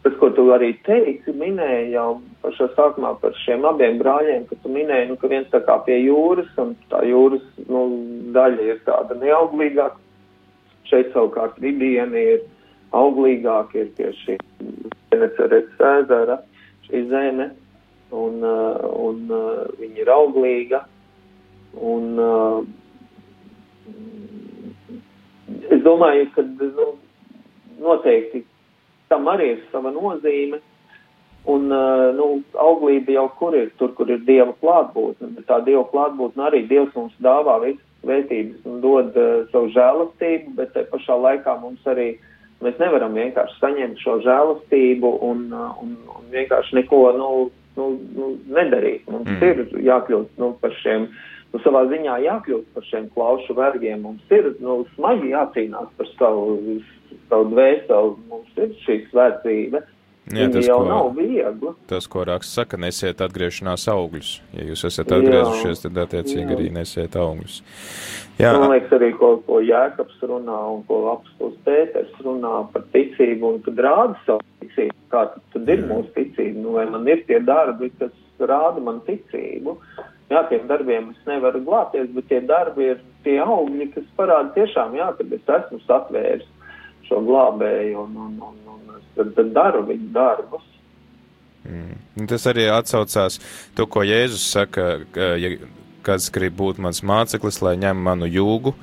[0.01, 2.07] tas, ko tu arī teici, minēji jau
[2.41, 5.99] pašā sākumā par šiem abiem brāļiem, ka tu minēji, nu, ka viens tā kā pie
[6.01, 7.83] jūras, un tā jūras, nu,
[8.33, 10.01] daļa ir tāda neauglīgāka.
[10.89, 12.41] Šeit savukārt vidieni ir
[12.97, 14.39] auglīgāka, ir tieši
[15.11, 16.41] Venecerets ezera,
[16.87, 17.51] šī zeme,
[18.09, 20.81] un, uh, un uh, viņa ir auglīga,
[21.77, 22.09] un
[25.75, 26.87] es domāju, ka, nu,
[27.81, 28.43] noteikti
[29.11, 30.61] tam arī ir sava nozīme.
[31.49, 32.25] Un, uh, nu,
[32.61, 36.93] auglība jau kur ir, tur, kur ir Dieva klātbūtne, bet tā Dieva klātbūtne arī Dievs
[36.93, 42.11] mums dāvā visas svētības un dod uh, savu žēlastību, bet te pašā laikā mums arī,
[42.61, 47.31] mēs nevaram vienkārši saņemt šo žēlastību un, uh, un, un vienkārši neko, nu,
[47.79, 49.09] nu, nu nedarīt.
[49.09, 49.41] Mums mm.
[49.49, 51.09] ir jākļūt, nu, par šiem,
[51.51, 54.03] nu, savā ziņā jākļūt par šiem klaušu vergiem.
[54.07, 56.79] Mums ir, nu, smagi jācīnās par savu
[57.31, 59.85] savu dvēseli, mums ir šī svētība.
[60.31, 61.71] Jā, tas jau ko, nav viegli.
[61.89, 64.35] Tas, ko raksts saka, nesiet atgriešanās augļus.
[64.55, 66.57] Ja jūs esat atgriezušies, tad attiecīgi jā.
[66.57, 67.57] arī nesiet augļus.
[68.39, 68.53] Jā.
[68.55, 73.59] Man liekas arī, ko, ko Jēkabs runā un ko apstos Pēters runā par ticību un
[73.65, 74.95] kad rāda savu ticību.
[75.11, 76.55] Kā tad, tad ir mūsu ticība?
[76.61, 79.75] Nu, vai man ir tie darbi, kas rāda man ticību?
[80.31, 84.95] Jā, tiem darbiem es nevaru glābties, bet tie darbi ir tie augļi, kas parāda tiešām,
[84.95, 86.47] jā, kad es esmu satvēris
[87.09, 90.63] šo glābēju un, un, un, un tad, tad daru viņu darbus.
[91.67, 92.25] Mm.
[92.31, 93.37] Tas arī atsaucās
[93.77, 95.51] to, ko Jēzus saka, ka, ja
[96.05, 98.73] kāds grib būt mans māceklis, lai ņem manu jūgu,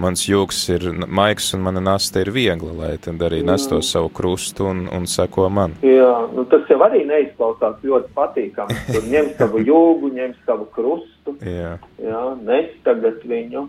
[0.00, 4.68] mans jūgs ir maigs un mana nasta ir viegla, lai tad arī nesto savu krustu
[4.70, 5.76] un, un seko man.
[5.86, 8.78] Jā, nu tas jau arī neizklausās ļoti patīkami.
[8.94, 11.36] Tur ņem savu jūgu, ņem savu krustu.
[11.44, 11.76] Jā.
[12.02, 13.66] Jā, nes tagad viņu.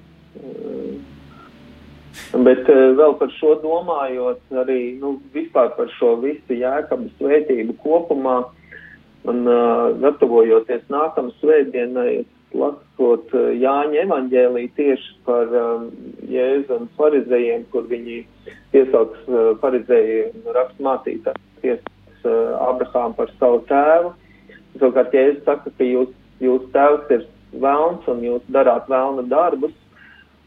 [2.34, 8.40] Bet vēl par šo domājot, arī nu, vispār par šo visu jēkabu svētību kopumā,
[9.28, 15.90] man uh, gatavojoties nākamā svētdienai, lasot uh, Jāņa evaņģēlī tieši par um,
[16.32, 18.22] Jēzu un farizējiem, kur viņi
[18.74, 24.14] piesauks uh, farizēju rakstmācītāju, piesauks uh, Abrahām par savu tēvu.
[24.78, 29.76] Savukārt Jēzus saka, ka jūs, jūs tēvs ir vēlns un jūs darāt vēlna darbus.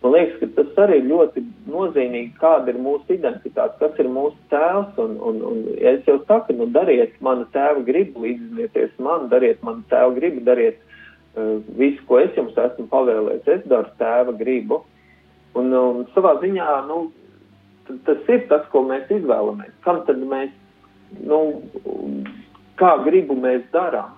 [0.00, 4.94] Man liekas, ka tas arī ļoti nozīmīgi, kāda ir mūsu identitāte, kas ir mūsu tēvs.
[5.02, 9.84] Un, un, un es jau saku, nu, dariet manu tēvu gribu, līdzieties man, dariet manu
[9.92, 10.80] tēvu gribu, dariet
[11.78, 13.48] visu, ko es jums esmu pavēlējis.
[13.54, 14.82] Es daru tēva gribu.
[15.58, 17.02] Un, un savā ziņā, nu,
[18.06, 19.74] tas ir tas, ko mēs izvēlamies.
[19.86, 20.52] Kam tad mēs,
[21.26, 21.40] nu,
[22.80, 24.16] kā gribu mēs darām?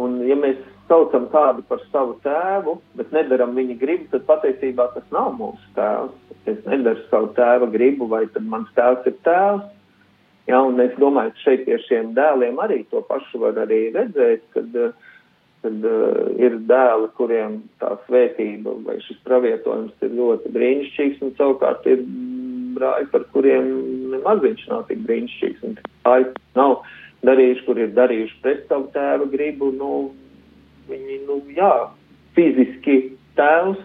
[0.00, 0.58] Un ja mēs
[0.90, 6.14] saucam kādu par savu tēvu, bet nedaram viņa gribu, tad patiesībā tas nav mūsu tēvs.
[6.46, 9.72] Es nedaru savu tēva gribu, vai tad mans tēvs ir tēvs.
[10.46, 14.44] Jā, un es domāju, ka šeit pie šiem dēliem arī to pašu var arī redzēt,
[14.54, 14.76] kad,
[15.66, 21.88] kad uh, ir dēli, kuriem tā svētība vai šis pravietojums ir ļoti brīnišķīgs, un savukārt
[21.90, 22.04] ir
[22.76, 23.72] brāļi, par kuriem
[24.12, 25.74] nemaz viņš nav tik brīnišķīgs, un
[26.04, 26.76] brāļi nav
[27.26, 29.90] darījuši, kur ir darījuši pret savu tēva gribu, nu,
[30.90, 31.72] viņi, nu, jā,
[32.38, 33.00] fiziski
[33.38, 33.82] tēvs,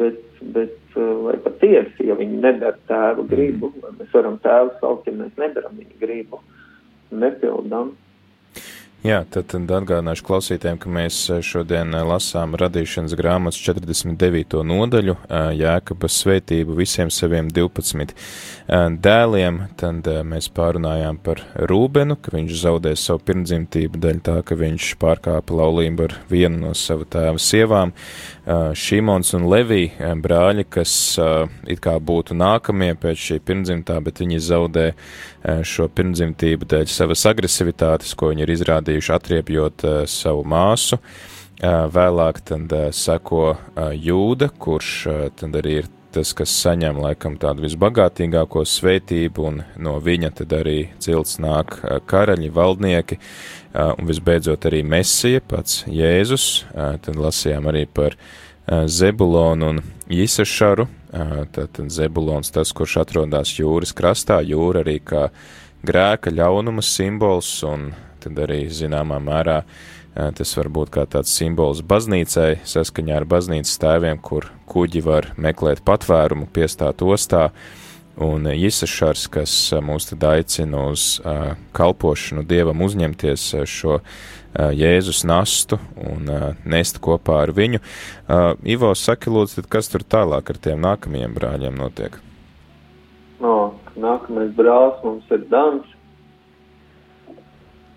[0.00, 0.18] bet,
[0.56, 5.14] bet uh, vai patiesi, ja viņi nedara tēva gribu, vai mēs varam tēvu saukt, ja
[5.20, 6.42] mēs nedaram viņa gribu,
[7.14, 7.94] nepildām.
[9.06, 14.58] Jā, tad, tad atgādināšu klausītājiem, ka mēs eh, šodien eh, lasām radīšanas grāmatas 49.
[14.66, 18.10] nodaļu eh, Jēkabas svētību visiem saviem 12
[18.98, 19.60] dēliem.
[19.78, 25.56] Tad mēs pārunājām par Rūbenu, ka viņš zaudē savu pirmdzimtību dēļ tā, ka viņš pārkāpa
[25.56, 27.94] laulību ar vienu no sava tēva sievām.
[28.76, 30.92] Šimons un Levī brāļi, kas
[31.68, 34.86] it kā būtu nākamie pēc šī pirmdzimtā, bet viņi zaudē
[35.68, 40.98] šo pirmdzimtību dēļ savas agresivitātes, ko viņi ir izrādījuši atriebjot savu māsu.
[41.58, 43.44] Vēlāk tad seko
[43.98, 44.90] Jūda, kurš
[45.38, 50.78] tad arī ir tas, kas saņem laikam tādu visbagātīgāko svētību, un no viņa tad arī
[51.02, 51.76] cilts nāk
[52.08, 53.18] karaļi, valdnieki,
[53.74, 58.16] un visbeidzot arī Mesija, pats Jēzus, tad lasījām arī par
[58.68, 59.82] Zebulonu un
[60.12, 60.88] Jisašaru,
[61.54, 65.28] tātad Zebulons tas, kurš atrodas jūras krastā, jūra arī kā
[65.86, 67.92] grēka ļaunuma simbols, un
[68.24, 69.62] tad arī zināmā mērā
[70.34, 75.84] tas var būt kā tāds simbols baznīcai, saskaņā ar baznīcas tēviem, kur kuģi var meklēt
[75.86, 77.52] patvērumu, piestāt ostā,
[78.18, 79.52] un Jisašars, kas
[79.84, 81.20] mūs tad aicina uz
[81.76, 84.00] kalpošanu Dievam uzņemties šo
[84.58, 86.26] Jēzus nastu un
[86.66, 87.78] nest kopā ar viņu.
[88.66, 92.18] Ivo, saki lūdzu, kas tur tālāk ar tiem nākamajiem brāļiem notiek?
[93.38, 95.86] No, nākamais brālis mums ir Dans.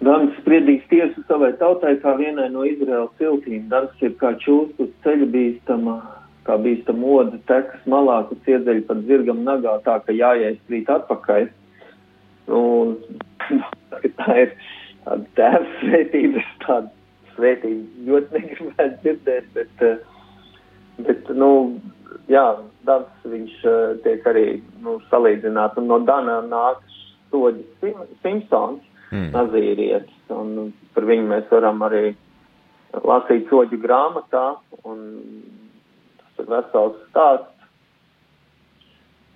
[0.01, 3.67] Dans spriedīs tiesu savai tautai kā vienai no Izraēlas ciltīm.
[3.69, 5.99] Dans ir kā čūsku ceļa bīstama,
[6.47, 11.45] kā bīstama oda tekas malā, kas iedzeļ pat zirgam nagā tā, ka jāieskrīt atpakaļ.
[12.57, 12.97] Un
[14.17, 14.57] tā ir
[15.05, 16.89] tāda tēva svētība, tāda
[17.35, 19.87] svētība ļoti negribētu dzirdēt, bet,
[21.05, 21.53] bet, nu,
[22.31, 22.47] jā,
[22.89, 23.59] Dans viņš
[24.01, 24.47] tiek arī,
[24.81, 26.79] nu, salīdzināts, un no Dana nāk
[27.29, 27.93] soģis
[28.23, 28.81] Simpsons
[29.11, 29.29] mm.
[29.35, 32.11] nazīrietis, un par viņu mēs varam arī
[32.91, 34.45] lasīt soģu grāmatā,
[34.87, 34.99] un
[36.19, 37.47] tas ir vesels stāsts.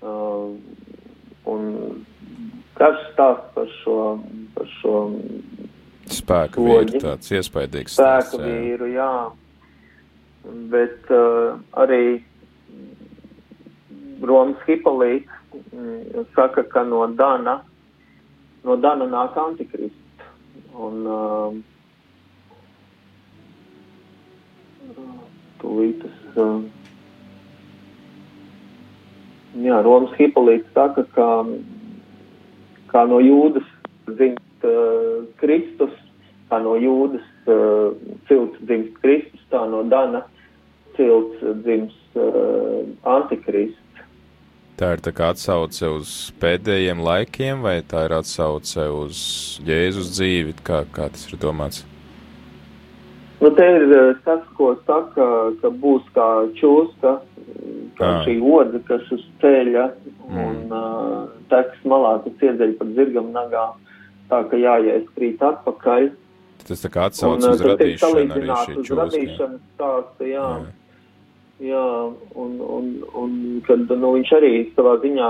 [0.06, 0.54] Uh,
[1.50, 1.64] un
[2.78, 3.98] karš stāsts par šo,
[4.58, 4.96] par šo
[6.12, 6.92] spēku soģi.
[6.92, 8.46] vīru, tāds iespaidīgs spēku stāsts, jā.
[8.46, 9.12] vīru, jā.
[10.72, 12.04] Bet uh, arī
[14.26, 15.32] Romas Hipolīts
[15.72, 17.62] mm, saka, ka no Dana
[18.66, 20.02] no Dana nāk antikrists.
[20.76, 21.54] Un uh,
[25.62, 26.18] tūlīt tas.
[26.36, 26.66] Uh,
[29.64, 31.30] jā, Romas Hipolīts saka, ka
[32.92, 33.68] kā no jūdas
[34.10, 35.96] dzimst uh, Kristus,
[36.52, 37.96] kā no jūdas uh,
[38.28, 40.26] cilts dzimst Kristus, tā no Dana
[40.98, 42.84] cilts dzimst uh,
[43.16, 43.85] Antikrists.
[44.76, 46.10] Tā ir tā kā atsauce uz
[46.42, 49.20] pēdējiem laikiem, vai tā ir atsauce uz
[49.64, 50.58] Jēzus dzīvi?
[50.68, 51.86] Kā, kā tas ir domāts?
[53.40, 55.30] Nu, te ir eh, tas, ko saka,
[55.62, 56.28] ka būs kā
[56.60, 57.16] čūska,
[57.96, 58.22] kā ah.
[58.28, 59.88] šī oda, kas uz ceļa
[60.28, 60.44] mm.
[60.44, 61.18] un uh,
[61.52, 63.66] teks malā, kas iedzeļ pat zirgam nagā,
[64.32, 66.10] tā ka jāies krīt atpakaļ.
[66.66, 69.00] Tas tā kā atsauc uz radīšanu arī šī čūska.
[69.04, 70.50] Radīšanas stāsta, jā.
[70.52, 70.85] jā.
[71.64, 71.84] Jā,
[72.36, 75.30] un, un, un kad nu, viņš arī savā ziņā,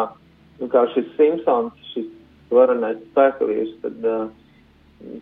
[0.62, 2.08] nu, kā šis Simpsons, šis
[2.50, 4.08] varenais spēkavīrs, tad,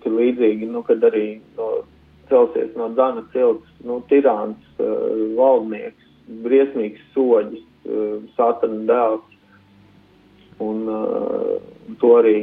[0.04, 1.68] kad līdzīgi, nu, kad arī no,
[2.32, 6.08] celsies no Dana cilts, nu, tirāns, uh, valdnieks,
[6.46, 9.38] briesmīgs soģis, uh, satana dēls,
[10.64, 11.54] un uh,
[12.00, 12.38] to arī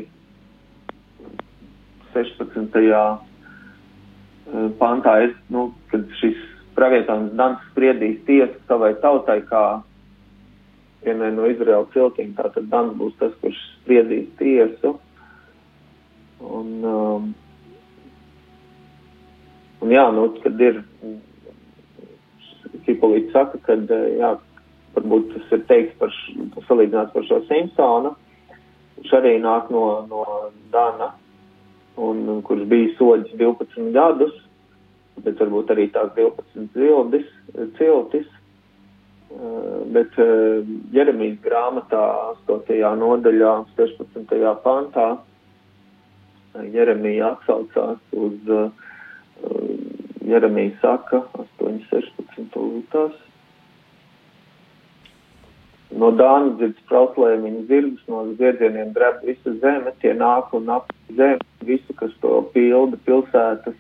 [2.12, 2.76] 16.
[4.80, 6.49] pantā ir, nu, kad šis
[6.80, 9.64] pravietojums Dans spriedīs tiesu savai tautai kā
[11.04, 12.32] vienai no Izraēla ciltīm.
[12.38, 14.96] Tātad Dans būs tas, kurš spriedīs tiesu.
[16.40, 17.26] Un, um,
[19.84, 20.80] un jā, nu, kad ir,
[22.86, 24.32] Hipolīts saka, kad, jā,
[24.96, 26.14] varbūt tas ir teiks par,
[26.66, 28.14] salīdzināts par šo Simpsonu,
[28.96, 30.24] kurš arī nāk no, no
[30.72, 31.12] Dana,
[32.00, 34.32] un kurš bija soģis 12 gadus,
[35.24, 37.26] bet varbūt arī tās 12 zildis,
[37.78, 38.28] ciltis.
[39.30, 42.02] Eh, bet eh, Jeremijas grāmatā
[42.50, 42.78] 8.
[42.98, 44.32] nodaļā 16.
[44.64, 48.50] pantā eh, Jeremija atsaucās uz
[50.26, 52.58] Jeremija saka 8.16.
[52.58, 53.14] lūtās.
[56.00, 60.90] No dāņu dzirds trauslē viņa zirgus, no zirdzieniem dreb visa zeme, tie nāk un ap
[61.14, 63.78] zemi, visu, kas to pilda, pilsētas,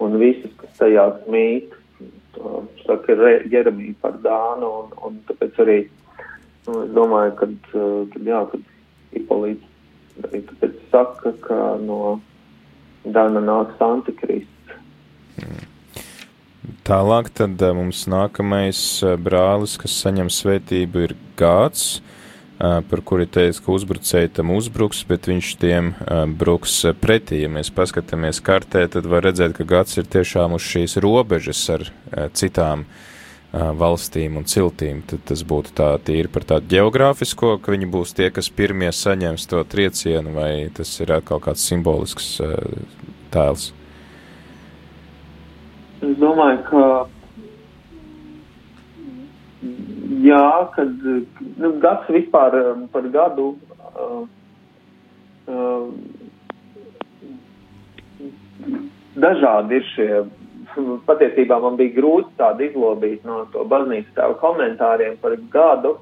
[0.00, 1.74] un visus, kas tajās mīt,
[2.86, 3.16] saka
[3.50, 5.78] Jeremija par Dānu, un, un tāpēc arī,
[6.66, 7.56] nu, es domāju, kad,
[8.14, 12.20] kad jā, kad Ipolīts arī tāpēc saka, ka no,
[13.04, 14.78] Dana nāks antikrists.
[15.40, 15.66] Mm.
[16.84, 22.19] Tālāk tad uh, mums nākamais uh, brālis, kas saņem svētību, ir Gāds, uh,
[22.60, 25.94] par kuri teica, ka uzbrucēji tam uzbruks, bet viņš tiem
[26.36, 27.40] bruks pretī.
[27.44, 31.86] Ja mēs paskatāmies kartē, tad var redzēt, ka Gāds ir tiešām uz šīs robežas ar
[32.36, 32.84] citām
[33.50, 38.28] valstīm un ciltīm, tad tas būtu tā tīri par tādu geogrāfisko, ka viņi būs tie,
[38.30, 42.36] kas pirmie saņems to triecienu, vai tas ir atkal kāds simbolisks
[43.34, 43.72] tēls?
[46.04, 46.84] Es domāju, ka
[50.10, 51.06] jā, kad
[51.60, 52.56] nu, gads vispār
[52.92, 54.22] par gadu uh,
[55.46, 55.88] uh,
[59.20, 60.10] dažādi ir šie
[61.06, 65.96] patiesībā man bija grūti tādu izlobīt no to baznīcas tēva komentāriem par gadu,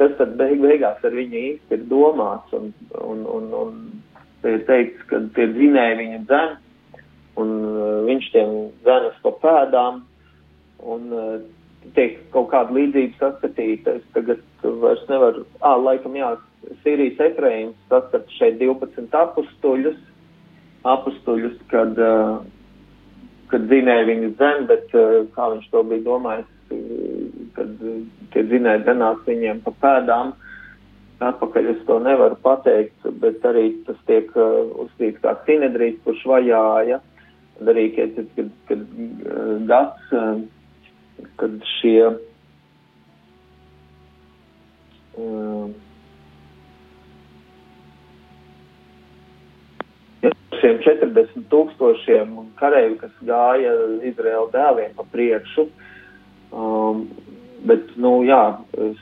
[0.00, 2.72] kas tad beig beigās ar viņu īsti ir domāts, un,
[3.04, 6.54] un, un, un ir teikts, ka tie dzinēji viņa dzen,
[7.40, 10.00] un uh, viņš tiem dzenas pa pēdām,
[10.80, 11.36] un uh,
[11.96, 13.98] tiek kaut kāda līdzība saskatīta.
[14.00, 14.44] Es tagad
[14.84, 16.34] vairs nevaru, ā, laikam jā,
[16.84, 20.00] Sīrijas Efraims saskat šeit 12 apustuļus,
[20.90, 21.96] apustuļus, kad
[23.50, 24.92] kad zinēja viņu zem, bet
[25.34, 26.46] kā viņš to bija domājis,
[27.56, 27.72] kad
[28.34, 30.32] tie zinēja denās viņiem pa pēdām.
[31.20, 37.00] Atpakaļ es to nevaru pateikt, bet arī tas tiek uzskatīts kā sinedrīs, kurš vajāja.
[37.58, 38.86] Tad arī, kad, kad, kad
[39.68, 40.14] gads,
[41.40, 42.10] kad šie
[50.60, 53.72] šiem 40 tūkstošiem kareivi, kas gāja
[54.06, 55.66] Izraēla dēliem pa priekšu.
[56.50, 57.06] Um,
[57.66, 58.40] bet, nu, jā,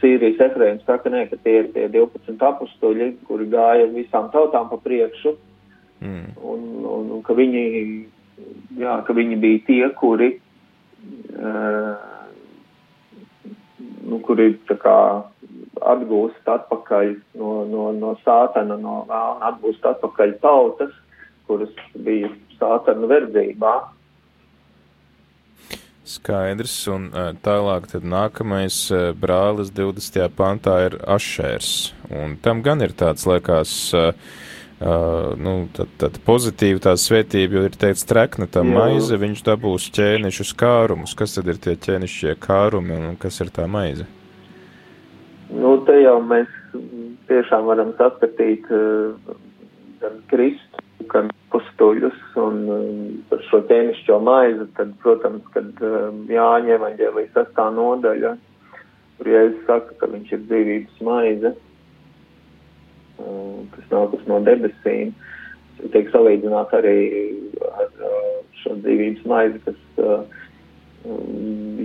[0.00, 4.80] Sīrijas efrēms saka, nē, ka tie ir tie 12 apstuļi, kuri gāja visām tautām pa
[4.84, 5.34] priekšu.
[6.04, 6.26] Mm.
[6.38, 7.64] Un, un, un ka viņi,
[8.78, 10.36] jā, ka viņi bija tie, kuri,
[14.08, 14.52] nu, kuri
[14.82, 14.98] kā
[15.88, 20.96] atgūst atpakaļ no, no, no sātana, no vēlna atgūst atpakaļ tautas
[21.48, 23.76] kuras bija sātana verdzībā.
[26.08, 27.10] Skaidrs, un
[27.44, 28.76] tālāk tad nākamais
[29.20, 30.28] brālis 20.
[30.36, 31.72] pantā ir Ašērs,
[32.08, 34.12] un tam gan ir tāds, liekas, Uh,
[34.78, 38.70] nu, tad, tad pozitīva tā svētība, jo ir teikts trekna tā Jā.
[38.70, 41.16] maize, viņš dabūs ķēnišus kārumus.
[41.18, 44.06] Kas tad ir tie ķēnišķie kārumi un kas ir tā maize?
[45.50, 46.48] Nu, te jau mēs
[47.28, 49.36] tiešām varam saskatīt uh,
[50.02, 52.98] gan Kristu, gan pustuļus un um,
[53.30, 58.36] par šo ķēnišķo maizi, tad, protams, kad um, Jāņa evaņģēlijas sastā nodaļa,
[59.18, 61.54] kur Jēzus saka, ka viņš ir dzīvības maize,
[63.18, 65.12] kas nākas no debesīm,
[65.94, 66.98] tiek salīdzināt arī
[67.70, 68.30] ar uh,
[68.62, 70.38] šo dzīvības maizi, kas uh,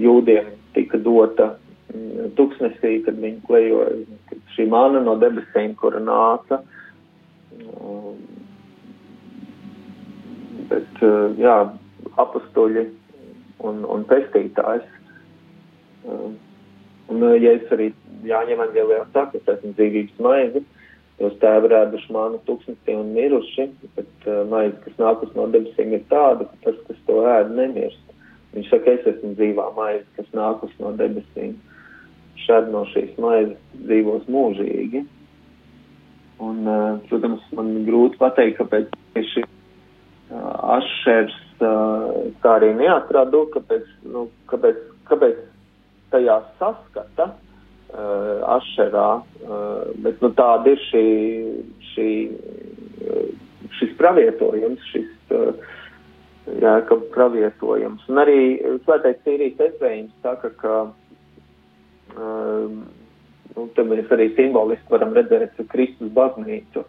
[0.03, 1.53] jūdiem tika dota
[2.37, 3.97] tuksnesī, kad viņi klejoja,
[4.29, 6.59] kad šī mana no debesīm, kura nāca,
[10.71, 11.57] bet eh, jā,
[12.23, 12.87] apustuļi
[13.63, 14.87] un, un pestītājs.
[16.03, 17.91] Un, ja es arī
[18.27, 20.63] jāņem Angelijā saka, es esmu dzīvības maize,
[21.23, 23.67] jūs tēvi rēduši manu tūkstnesī un miruši,
[23.97, 28.01] bet uh, maize, kas nākus no debesīm, ir tāda, ka tas, kas to ēd, nemirst.
[28.53, 31.55] Viņš saka, es esmu dzīvā maize, kas nākus no debesīm.
[32.43, 33.57] Šādi no šīs maizes
[33.87, 35.05] dzīvos mūžīgi.
[36.43, 39.47] Un, uh, protams, man grūti pateikt, kāpēc tieši
[40.33, 45.41] Ašers tā arī neatradu, kāpēc, nu, kāpēc, kāpēc
[46.13, 47.29] tajā saskata
[47.93, 51.05] uh, Ašerā, uh, bet nu, tāda ir šī,
[51.93, 52.09] šī,
[53.79, 55.53] šis pravietojums, šis uh,
[56.63, 58.03] jēka pravietojums.
[58.11, 58.41] Un arī
[58.83, 60.75] svētais Sīrijas Efraims saka, ka
[62.17, 62.67] uh,
[63.55, 66.85] nu, te mēs arī simboliski varam redzēt Kristus baznīcu.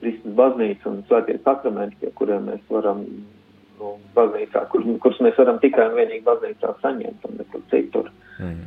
[0.00, 3.04] Kristus baznīca un svētie sakramenti, pie kuriem mēs varam,
[3.80, 8.10] nu, baznīcā, kur, kurus mēs varam tikai un vienīgi baznīcā saņemt un nekur citur.
[8.38, 8.66] Mm.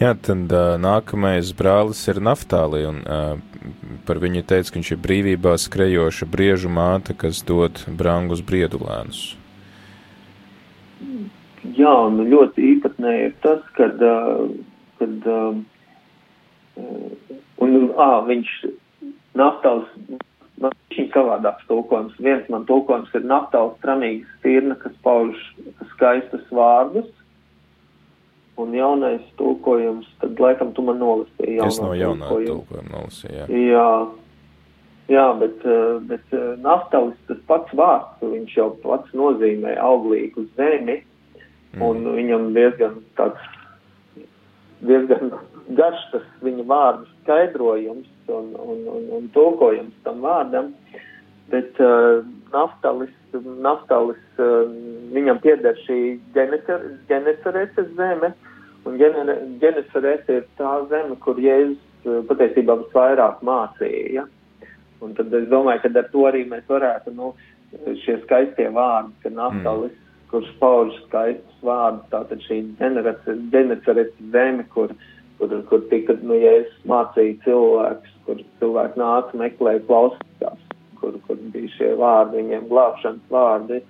[0.00, 3.36] Jā, tad uh, nākamais brālis ir Naftāli, un uh,
[4.08, 9.20] par viņu teica, ka viņš ir brīvībā skrejoša briežu māte, kas dod brangus briedulēnus.
[11.76, 14.00] Jā, un ļoti īpatnē ir tas, kad,
[15.00, 15.28] kad
[16.80, 18.54] un, ā, viņš
[19.36, 19.86] Naftals,
[20.60, 22.16] man šķiet savādāks tulkojums.
[22.22, 25.38] Viens man tulkojums ir naftals tramīgas stirna, kas pauž
[25.94, 27.08] skaistus vārdus.
[28.60, 31.60] Un jaunais tulkojums, tad laikam tu man nolasīji.
[31.64, 33.46] Es no jaunā tulkojuma nolasīju, jā.
[33.70, 33.90] Jā,
[35.10, 35.64] Jā, bet,
[36.06, 41.00] bet naftalis tas pats vārds, viņš jau pats nozīmē auglīgu zemi,
[41.74, 41.82] mm.
[41.82, 43.48] un viņam diezgan tāds,
[44.86, 45.32] diezgan
[45.74, 50.70] garš tas viņa vārdu skaidrojums un, un, un, un tulkojums tam vārdam,
[51.50, 52.22] bet uh,
[52.54, 53.14] naftalis,
[53.66, 54.70] naftalis uh,
[55.10, 55.98] viņam pieder šī
[56.36, 58.30] Genesaretes zeme,
[58.88, 58.98] un
[59.60, 64.26] Genesaret ir tā zeme, kur Jēzus uh, patiesībā visvairāk mācīja.
[65.00, 67.32] Un tad es domāju, ka ar to arī mēs varētu, nu,
[68.04, 70.26] šie skaistie vārdi, ka naftalis, mm.
[70.32, 72.60] kurš pauž skaistus vārdus, tātad šī
[73.52, 74.92] Genesaretes zeme, kur
[75.40, 80.66] kur, kur tika, nu, ja es mācīju cilvēkus, kur cilvēki nāca, meklēja, klausījās,
[81.00, 83.80] kur, kur bija šie vārdi, viņiem glābšanas vārdi.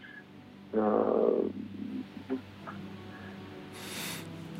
[0.70, 1.42] Uh,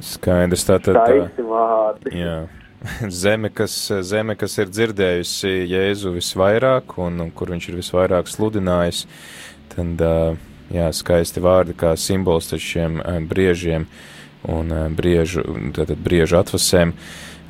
[0.01, 0.97] Skaidrs, tātad.
[0.97, 2.15] Skaisti vārdi.
[2.21, 2.39] Jā.
[3.23, 3.75] Zeme kas,
[4.09, 9.05] zeme, kas ir dzirdējusi Jēzu visvairāk un, un kur viņš ir visvairāk sludinājis,
[9.75, 10.05] tad,
[10.73, 13.89] jā, skaisti vārdi kā simbols šiem briežiem.
[14.49, 15.43] Un briežu,
[15.77, 16.95] tātad briežu atvasēm.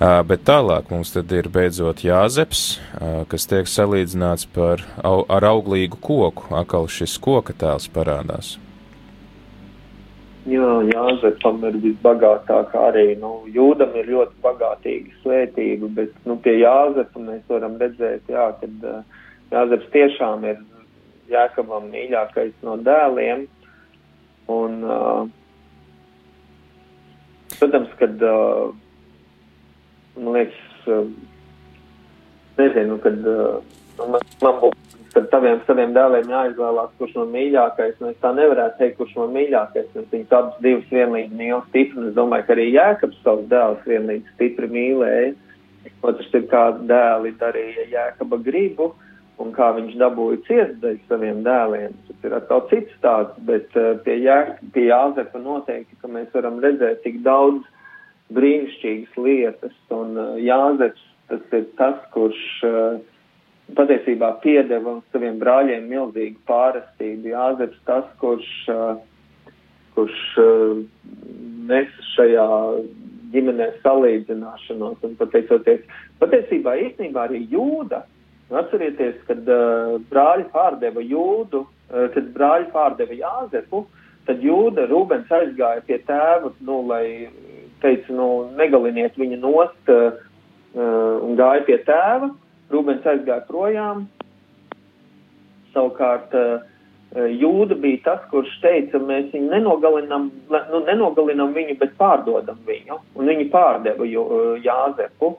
[0.00, 2.80] Bet tālāk mums tad ir beidzot Jāzeps,
[3.30, 6.48] kas tiek salīdzināts par, ar auglīgu koku.
[6.58, 8.56] Akal šis koka tēls parādās.
[10.48, 17.20] Jā, Jāzepam ir visbagātākā arī, nu, jūdam ir ļoti bagātīga svētība, bet, nu, pie Jāzepa
[17.20, 19.02] mēs varam redzēt, jā, kad uh,
[19.52, 20.62] Jāzeps tiešām ir
[21.30, 23.44] Jākabam mīļākais no dēliem,
[24.50, 25.28] un, uh,
[27.60, 28.72] Protams, kad uh,
[30.16, 31.08] man liekas, uh,
[32.56, 33.58] nezinu, kad uh,
[33.98, 34.79] man, man būtu,
[35.14, 39.34] kad taviem saviem dēliem jāizvēlās, kurš man mīļākais, nu es tā nevarētu teikt, kurš man
[39.34, 43.48] mīļākais, un viņi abas divas vienlīdz mīl stipri, un es domāju, ka arī Jēkabs savus
[43.50, 45.30] dēlus vienlīdz stipri mīlēja.
[46.06, 48.92] Otrs ir kā dēli darīja Jēkaba gribu.
[49.40, 51.94] Un kā viņš dabūja ciest dēļ saviem dēliem.
[52.08, 54.36] Tas ir atkal cits stāsts, bet uh, pie, Jā,
[54.74, 57.64] pie Jāzepa noteikti, ka mēs varam redzēt tik daudz
[58.36, 63.00] brīnišķīgas lietas, un uh, Jāzeps tas ir tas, kurš uh,
[63.76, 67.32] patiesībā piedeva saviem brāļiem milzīgu pārestību.
[67.34, 68.94] Jāzeps tas, kurš, uh,
[69.96, 70.80] kurš uh,
[71.70, 72.46] nes šajā
[73.34, 75.84] ģimenē salīdzināšanos un pateicoties,
[76.22, 78.02] patiesībā īstenībā arī jūda
[78.50, 83.84] Atcerieties, kad uh, brāļi pārdeva jūdu, uh, kad brāļi pārdeva Jāzepu,
[84.26, 87.30] tad jūda Rūbens aizgāja pie tēva, nu, lai
[87.84, 88.26] teica, nu,
[88.58, 90.18] negaliniet viņu nost uh,
[90.74, 92.32] uh, un gāja pie tēva.
[92.70, 94.06] Rūbens aizgāja projām.
[95.74, 96.62] Savukārt uh,
[97.14, 103.00] jūda bija tas, kurš teica, mēs viņu nenogalinam, nu, nenogalinam viņu, bet pārdodam viņu.
[103.18, 105.36] Un viņi pārdeva uh, Jāzepu.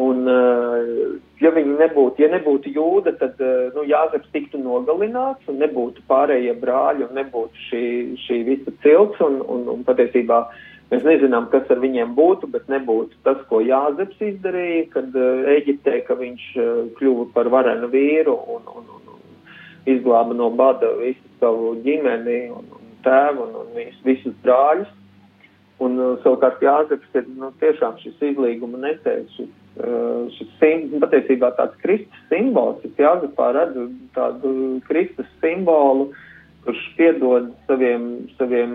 [0.00, 5.58] Un, uh, ja viņi nebūtu, ja nebūtu jūda, tad uh, nu, Jāzeps tiktu nogalināts un
[5.60, 7.84] nebūtu pārējie brāļi un nebūtu šī,
[8.24, 10.44] šī visa cilts un, un, un patiesībā
[10.90, 16.00] mēs nezinām, kas ar viņiem būtu, bet nebūtu tas, ko Jāzeps izdarīja, kad uh, Eģiptē,
[16.06, 19.20] ka viņš uh, kļuva par varenu vīru un, un, un,
[19.90, 24.90] izglāba no bada visu savu ģimeni un, un tēvu un, un vis, visus brāļus.
[25.80, 31.52] Un uh, savukārt Jāzeps ir nu, tiešām šis izlīguma nesējs, šis Eh, šis sim, patiesībā
[31.56, 32.82] tāds Kristus simbols.
[32.84, 33.86] Es jāzapā redzu
[34.16, 34.50] tādu
[34.88, 36.10] Kristus simbolu,
[36.64, 38.02] kurš piedod saviem,
[38.38, 38.72] saviem,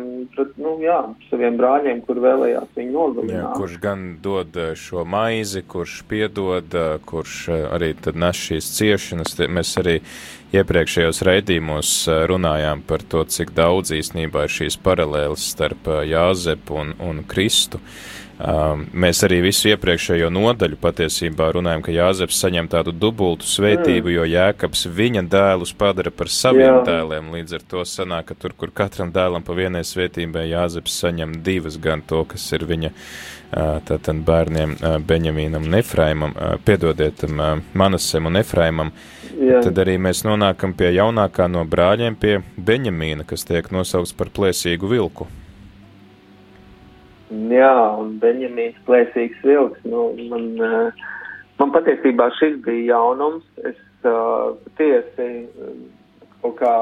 [0.57, 0.97] nu, jā,
[1.29, 3.35] saviem brāļiem, kur vēlējās viņu nogalināt.
[3.37, 7.37] Jā, kurš gan dod eh, šo maizi, kurš piedod, eh, kurš
[7.75, 9.37] arī tad nes šīs ciešanas.
[9.45, 9.99] Mēs arī
[10.55, 11.93] iepriekšējos raidījumos
[12.31, 17.81] runājām par to, cik daudz īstenībā ir šīs paralēles starp Jāzepu un, un Kristu.
[17.81, 24.15] Uh, mēs arī visu iepriekšējo nodaļu patiesībā runājam, ka Jāzeps saņem tādu dubultu svētību, mm.
[24.17, 26.81] jo Jēkabs viņa dēlus padara par saviem Jā.
[26.89, 27.29] dēliem.
[27.31, 31.79] Līdz ar to sanāk, ka tur, kur katram dēlam pa vienai svētībai Jāzeps saņem divas,
[31.79, 37.55] gan to, kas ir viņa uh, tātad bērniem uh, Beņamīnam un Efraimam, uh, piedodiet, uh,
[37.71, 38.91] Manasem un Efraimam.
[39.35, 39.63] Jā.
[39.63, 44.91] Tad arī mēs nonākam pie jaunākā no brāļiem, pie Beņamīna, kas tiek nosaukts par plēsīgu
[44.91, 45.31] vilku.
[47.35, 49.81] Jā, un Benjamīns plēsīgs vilks.
[49.87, 51.05] Nu, man, uh,
[51.59, 53.45] man patiesībā šis bija jaunums.
[53.67, 55.27] Es uh, patiesi
[56.41, 56.73] kaut kā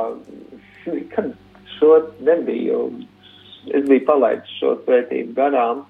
[0.90, 1.34] nekad
[1.78, 1.98] šo
[2.28, 2.86] nebiju.
[3.74, 5.86] Es biju palaidis šo svētību garām,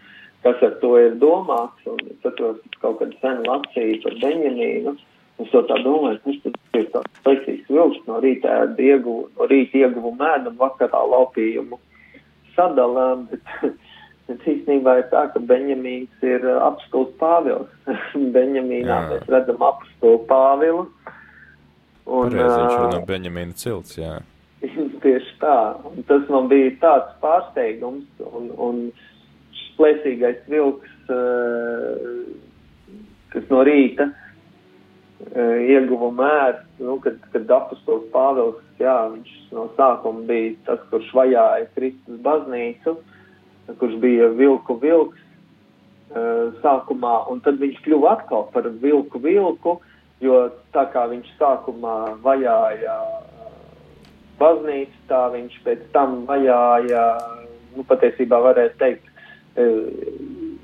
[0.45, 1.88] kas ar to ir domāts.
[1.89, 4.95] Un es atceros, kaut kad sen lasīju par Benjamīnu.
[5.41, 9.82] Es to tā domāju, kas tas ir tāds spēcīgs vilks no rīta ieguvu, no rīta
[9.82, 11.80] ieguvu mēdu un vakarā laupījumu
[12.55, 13.74] sadalām, bet
[14.34, 17.69] Bet īstenībā ir tā, ka Benjamīns ir uh, apstults Pāvils.
[18.36, 19.01] Benjamīnā Jā.
[19.13, 20.88] mēs redzam apstultu Pāvilu,
[22.03, 24.17] Un, Pareizi, viņš ir no Beņamīna cilts, jā.
[25.03, 25.57] Tieši tā.
[25.88, 28.81] Un tas man bija tāds pārsteigums, un, un
[29.55, 30.91] šis plēsīgais vilks,
[33.34, 34.09] kas no rīta
[35.23, 41.69] ieguva mērs, nu, kad, kad apustulis Pāvils, jā, viņš no sākuma bija tas, kurš vajāja
[41.77, 42.97] Kristus baznīcu,
[43.80, 45.22] kurš bija vilku vilks
[46.61, 49.80] sākumā, un tad viņš kļuva atkal par vilku vilku,
[50.22, 50.43] jo
[50.76, 52.97] tā kā viņš sākumā vajāja
[54.38, 57.03] baznīcu, tā viņš pēc tam vajāja,
[57.74, 59.09] nu, patiesībā varētu teikt,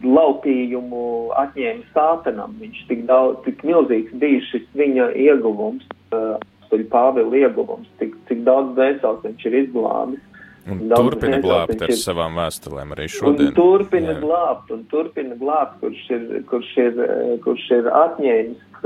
[0.04, 1.04] laupījumu
[1.38, 2.56] atņēma sātanam.
[2.62, 8.76] Viņš tik daudz, tik milzīgs bija šis viņa ieguvums, apstuļu Pāvila ieguvums, tik, cik daudz
[8.78, 10.26] dvēseles viņš ir izglābis.
[10.70, 13.50] Un turpina glābt ar ir, savām vēstulēm arī šodien.
[13.50, 14.20] Un turpina jā.
[14.22, 17.02] glābt, un turpina glābt, kurš ir, kurš ir,
[17.46, 18.86] kurš ir atņēmis,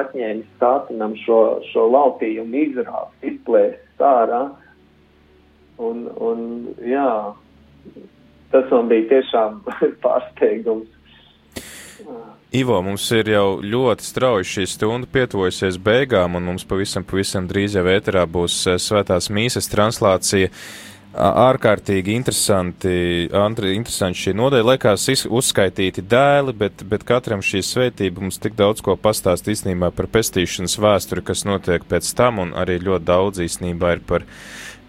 [0.00, 1.40] atņēmis sātanam šo,
[1.70, 4.42] šo laupījumu izrāst, izplēst ārā.
[5.84, 6.44] Un, un
[6.86, 7.08] jā,
[8.54, 9.62] tas man bija tiešām
[10.04, 10.90] pārsteigums.
[12.54, 17.74] Ivo, mums ir jau ļoti strauji šī stunda pietuvojusies beigām, un mums pavisam, pavisam drīz
[17.74, 20.52] jau ēterā būs eh, svētās mīsas translācija.
[21.14, 22.92] Ārkārtīgi interesanti,
[23.30, 24.66] interesanti šī nodeļa.
[24.72, 30.08] Liekas, uzskaitīti dēli, bet, bet katram šī svētība mums tik daudz ko pastāst īstenībā par
[30.10, 34.26] pestīšanas vēsturi, kas notiek pēc tam, un arī ļoti daudz īstenībā ir par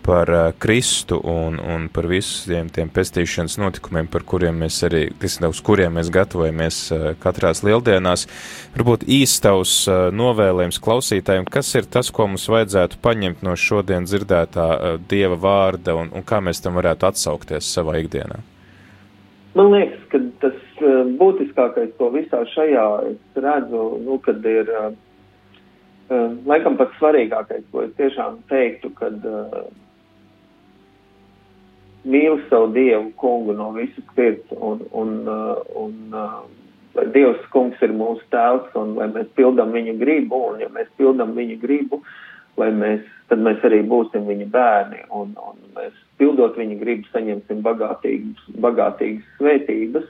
[0.05, 5.39] par uh, Kristu un, un par visiem tiem pestīšanas notikumiem, par kuriem mēs arī, kas,
[5.49, 8.27] uz kuriem mēs gatavojamies uh, katrās lieldienās.
[8.75, 14.67] Varbūt īstaus uh, novēlējums klausītājiem, kas ir tas, ko mums vajadzētu paņemt no šodien dzirdētā
[14.75, 18.43] uh, Dieva vārda un, un kā mēs tam varētu atsaukties savā ikdienā?
[19.55, 24.93] Man liekas, ka tas uh, būtiskākais to visā šajā es redzu, nu, kad ir, uh,
[26.45, 29.65] laikam pats svarīgākais, ko es tiešām teiktu, kad uh,
[32.05, 36.43] mīl savu Dievu kungu no visas sirds un, un, uh, un uh,
[36.95, 40.87] lai Dievs kungs ir mūsu tēvs un lai mēs pildam viņu gribu un ja mēs
[40.99, 42.01] pildam viņu gribu,
[42.59, 47.65] lai mēs, tad mēs arī būsim viņa bērni un, un mēs pildot viņa gribu saņemsim
[47.65, 50.07] bagātīgas, bagātīgas svētības.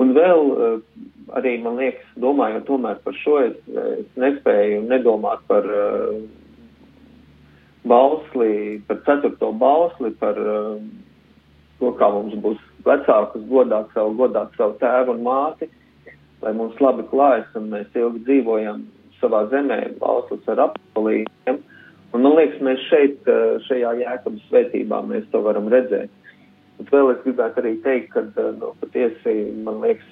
[0.00, 0.78] Un vēl uh,
[1.38, 3.58] arī, man liekas, domājot tomēr par šo, es,
[3.98, 6.16] es nespēju nedomāt par uh,
[7.86, 10.80] bausli, par ceturto bausli, par uh,
[11.80, 15.70] to, kā mums būs vecākus godāt savu, godāt savu tēvu un māti,
[16.44, 18.84] lai mums labi klājas un mēs ilgi dzīvojam
[19.20, 21.62] savā zemē, valsts ar apsolījumiem.
[22.14, 23.30] Un man liekas, mēs šeit,
[23.66, 26.12] šajā jēkabas svētībā mēs to varam redzēt.
[26.78, 29.34] Bet vēl es gribētu arī teikt, ka, eh, nu, patiesi,
[29.66, 30.06] man liekas,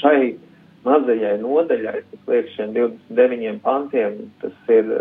[0.00, 0.36] šai
[0.86, 4.92] mazajai nodaļai, kas liek šiem 29 pantiem, tas ir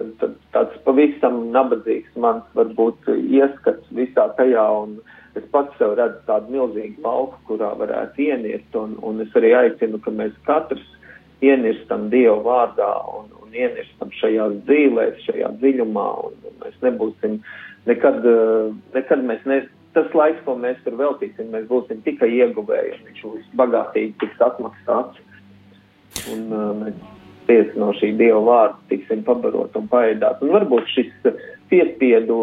[0.56, 4.98] tāds pavisam nabadzīgs mans varbūt ieskats visā tajā un
[5.40, 10.00] es pats sev redzu tādu milzīgu lauku, kurā varētu ienirt, un, un es arī aicinu,
[10.04, 10.84] ka mēs katrs
[11.46, 17.40] ienirstam Dievu vārdā un, un ienirstam šajās dzīvēs, šajā dziļumā, un, un mēs nebūsim
[17.90, 18.28] nekad,
[18.96, 19.62] nekad mēs ne,
[19.98, 24.48] tas laiks, ko mēs tur veltīsim, mēs būsim tikai ieguvēji, un viņš būs bagātīgi tiks
[24.48, 25.22] atmaksāts,
[26.32, 26.98] un uh, mēs
[27.46, 31.12] tiesi no šī Dieva vārda tiksim pabarot un paēdāt, un varbūt šis
[31.70, 32.38] piespiedu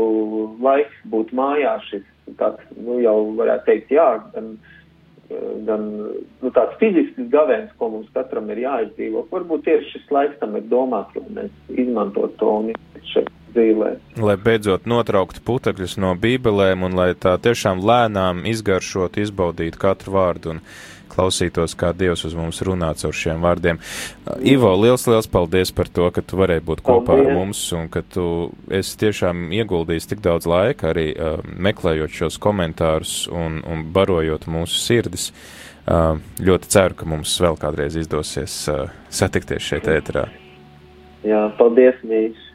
[0.62, 2.07] laiks būt mājās, šis
[2.39, 4.55] tāds, nu, jau varētu teikt, jā, gan,
[5.66, 9.27] gan nu, tāds fizisks gavēns, ko mums katram ir jāizdzīvo.
[9.33, 12.73] Varbūt tieši šis laiks tam ir domāts, lai mēs izmantot to un
[13.12, 13.91] šeit dzīvē.
[14.23, 20.57] Lai beidzot notrauktu putekļus no bībelēm un lai tā tiešām lēnām izgaršot, izbaudītu katru vārdu.
[20.57, 20.64] Un
[21.12, 23.80] klausītos, kā Dievs uz mums runā caur šiem vārdiem.
[24.42, 27.30] Ivo, liels, liels paldies par to, ka tu varēji būt kopā paldies.
[27.30, 28.26] ar mums un ka tu
[28.72, 34.80] esi tiešām ieguldījis tik daudz laika arī uh, meklējot šos komentārus un, un barojot mūsu
[34.82, 35.30] sirdis.
[35.82, 40.28] Uh, ļoti ceru, ka mums vēl kādreiz izdosies uh, satikties šeit ēterā.
[41.26, 42.51] Jā, paldies, Mīļš!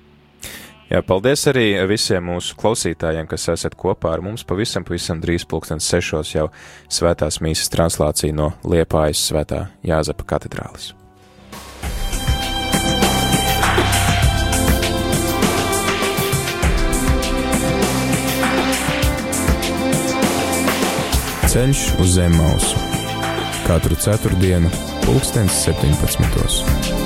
[0.87, 4.45] Jā, paldies arī visiem mūsu klausītājiem, kas esat kopā ar mums.
[4.47, 6.47] Pavisam, pavisam drīz pulkstens sešos jau
[6.87, 10.93] svētās mīsas translācija no Liepājas svētā Jāzepa katedrālis.
[21.51, 22.79] Ceļš uz zem mausu
[23.67, 24.71] katru ceturtdienu,
[25.03, 26.96] pulkstens 17.